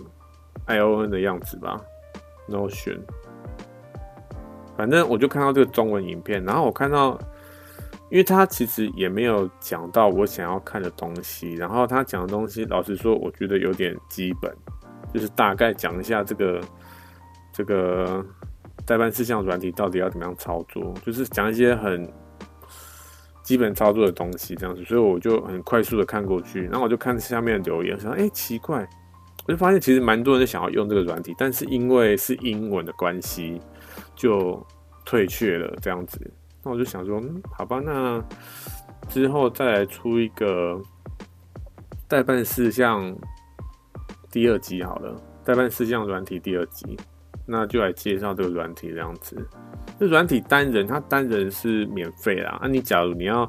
[0.65, 1.81] I O N 的样子吧
[2.47, 2.99] ，Notion。
[4.77, 7.17] 反正我就看到这个中文影片，然后我看到，
[8.09, 14.53] 因为他其实也没有讲到我想要看的东西，然后他讲的东西，老实说，我觉得有点基本，
[15.13, 16.61] 就是大概讲一下这个
[17.53, 18.25] 这个
[18.85, 22.11] 代办事项软体到底要怎么样操作，就是讲一些很。
[23.41, 28.87] 基本操作的东西这样子，所以我就很快速的看过去，然后我就看下面留言，想，哎、奇怪，
[29.47, 33.59] 我就发现其实蛮多人想要用这个软体，但是因为是英文的关系，
[34.15, 34.63] 就
[35.03, 36.19] 退却了这样子。
[36.63, 38.23] 那我就想说，嗯，好吧，那
[39.07, 40.79] 之后再来出一个
[42.07, 43.15] 待办事项
[44.31, 46.97] 第二集好了，待办事项软体第二集，
[47.45, 49.37] 那就来介绍这个软体这样子。
[49.99, 52.57] 这软体单人，它单人是免费啦。
[52.61, 53.45] 那、啊、你假如你要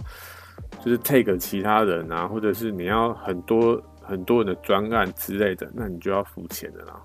[0.82, 7.00] 就是 take 其他人啊，或者是你要很多很多人的专案之类的，那你就要付钱的啦。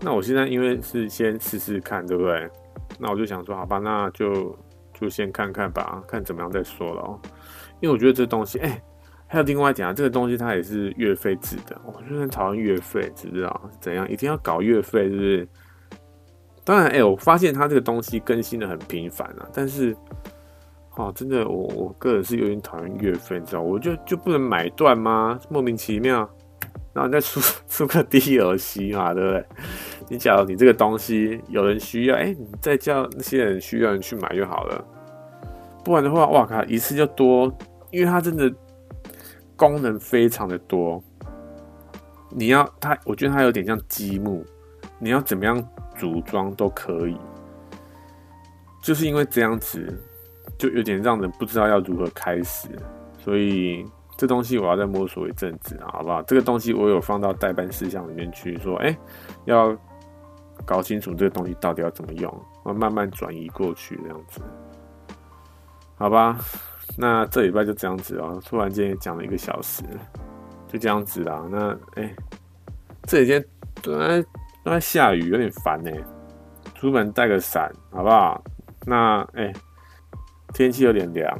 [0.00, 2.48] 那我现在因为是先试试看，对不对？
[2.98, 4.56] 那我就想说，好吧，那就
[4.98, 7.20] 就先看看吧，看怎么样再说了哦。
[7.80, 8.82] 因为我觉得这东西，哎、
[9.26, 11.80] 还有另外一点啊，这个东西它也是月费制的。
[11.84, 14.10] 我就很讨厌月费，知不知道怎样？
[14.10, 15.48] 一定要搞月费，是不是？
[16.64, 19.96] 当然，哎、我发现它这个东西更新的很频繁啊，但是，
[20.96, 25.38] 哦，真的，我我个人是有点讨厌月费，你知道，我就就不能买断吗？
[25.48, 26.28] 莫名其妙，
[26.96, 27.38] 然后你再出
[27.68, 29.46] 出个 DLC 嘛，对不对？
[30.08, 34.82] 你假如你这个东西有人需要，哎、你再叫那些人需要人去买就好了，
[35.84, 37.54] 不然的话，哇靠，一次就多，
[37.90, 38.50] 因为它真的
[39.56, 41.04] 功能非常的多，
[42.30, 44.42] 你要它，我觉得它有点像积木，
[44.98, 45.62] 你要怎么样？
[45.98, 47.16] 组装都可以，
[48.82, 50.02] 就是因为这样子，
[50.58, 52.68] 就有点让人不知道要如何开始，
[53.18, 53.84] 所以
[54.16, 56.22] 这东西我要再摸索一阵子，好不好？
[56.22, 58.96] 这个东西我有放到待办事项里面去，说，哎、
[59.44, 59.76] 要
[60.64, 64.40] 搞清楚这个东西到底要怎么用，我慢慢转移过去，这样子，
[65.96, 66.38] 好吧？
[66.96, 69.82] 那这礼拜就这样子哦，突然间也讲了一个小时，
[70.68, 71.44] 就这样子啦。
[71.50, 72.16] 那，哎、欸，
[73.04, 73.44] 这几天
[73.82, 74.24] 本来。
[74.64, 75.92] 都在下雨，有点烦呢。
[76.74, 78.42] 出门带个伞，好不好？
[78.84, 79.52] 那哎、
[80.52, 81.38] 天气有点凉，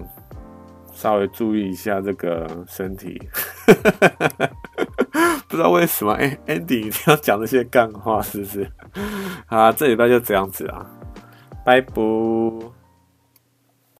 [0.96, 3.20] 稍微注意一下这个身体。
[5.46, 8.68] 不知道为什么，哎、，Andy 一定要讲这些干话，是不是？
[9.46, 10.84] 好，这礼拜就这样子啊，
[11.64, 11.92] 拜拜。